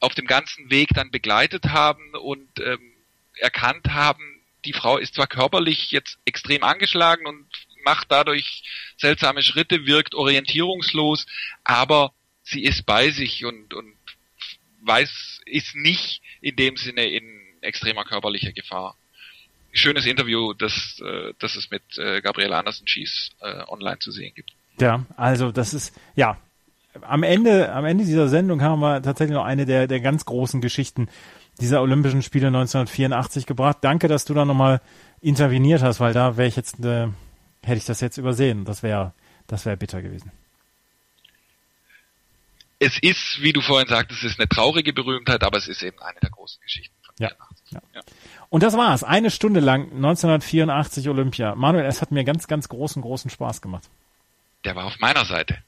[0.00, 2.92] auf dem ganzen Weg dann begleitet haben und ähm,
[3.38, 4.22] erkannt haben,
[4.64, 7.46] die Frau ist zwar körperlich jetzt extrem angeschlagen und
[7.84, 8.64] macht dadurch
[8.96, 11.26] seltsame Schritte, wirkt orientierungslos,
[11.62, 12.12] aber
[12.42, 13.94] sie ist bei sich und, und
[14.82, 17.24] weiß, ist nicht in dem Sinne in
[17.60, 18.96] extremer körperlicher Gefahr.
[19.76, 24.32] Schönes Interview, das, äh, das es mit äh, Gabriele Andersen Schieß äh, online zu sehen
[24.34, 24.52] gibt.
[24.80, 26.38] Ja, also das ist, ja,
[27.02, 30.60] am Ende, am Ende dieser Sendung haben wir tatsächlich noch eine der, der ganz großen
[30.60, 31.08] Geschichten
[31.60, 33.78] dieser Olympischen Spiele 1984 gebracht.
[33.80, 34.80] Danke, dass du da nochmal
[35.20, 37.08] interveniert hast, weil da wäre ich jetzt, äh,
[37.62, 38.64] hätte ich das jetzt übersehen.
[38.64, 39.12] Das wäre,
[39.46, 40.32] das wäre bitter gewesen
[42.78, 45.98] es ist, wie du vorhin sagtest, es ist eine traurige Berühmtheit, aber es ist eben
[46.00, 47.30] eine der großen Geschichten von ja.
[47.70, 47.82] ja.
[47.94, 48.02] ja.
[48.48, 49.04] Und das war's.
[49.04, 51.54] Eine Stunde lang 1984 Olympia.
[51.54, 53.84] Manuel, es hat mir ganz, ganz großen, großen Spaß gemacht.
[54.64, 55.58] Der war auf meiner Seite.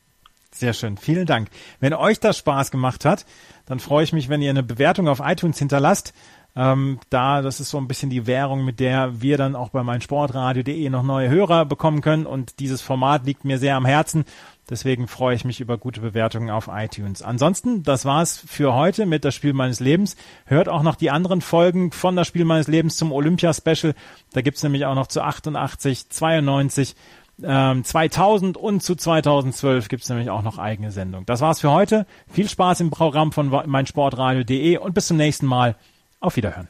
[0.51, 0.97] Sehr schön.
[0.97, 1.51] Vielen Dank.
[1.81, 3.27] Wenn euch das Spaß gemacht hat,
[3.67, 6.15] dann freue ich mich, wenn ihr eine Bewertung auf iTunes hinterlasst.
[6.57, 9.83] Ähm, da, das ist so ein bisschen die Währung, mit der wir dann auch bei
[9.83, 12.27] meinsportradio.de noch neue Hörer bekommen können.
[12.27, 14.25] Und dieses Format liegt mir sehr am Herzen.
[14.71, 17.23] Deswegen freue ich mich über gute Bewertungen auf iTunes.
[17.23, 20.17] Ansonsten, das war's für heute mit das Spiel meines Lebens.
[20.45, 23.95] Hört auch noch die anderen Folgen von das Spiel meines Lebens zum Olympia-Special.
[24.33, 26.97] Da gibt's nämlich auch noch zu 88, 92,
[27.43, 31.25] ähm, 2000 und zu 2012 gibt's nämlich auch noch eigene Sendungen.
[31.27, 32.07] Das war's für heute.
[32.31, 35.77] Viel Spaß im Programm von meinsportradio.de und bis zum nächsten Mal.
[36.21, 36.69] Auf Wiederhören.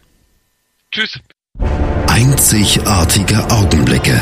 [0.92, 1.20] Tschüss.
[2.06, 4.20] Einzigartige Augenblicke.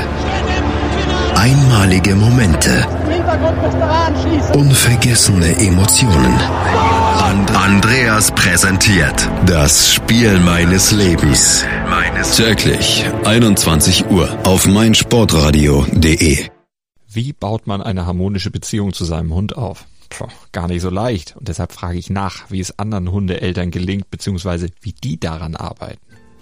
[1.36, 2.86] Einmalige Momente.
[4.54, 6.34] Unvergessene Emotionen.
[7.54, 11.62] Andreas präsentiert das Spiel meines Lebens.
[12.34, 16.48] Täglich 21 Uhr auf meinsportradio.de.
[17.06, 19.84] Wie baut man eine harmonische Beziehung zu seinem Hund auf?
[20.08, 21.36] Puh, gar nicht so leicht.
[21.36, 26.05] Und deshalb frage ich nach, wie es anderen Hundeeltern gelingt, beziehungsweise wie die daran arbeiten.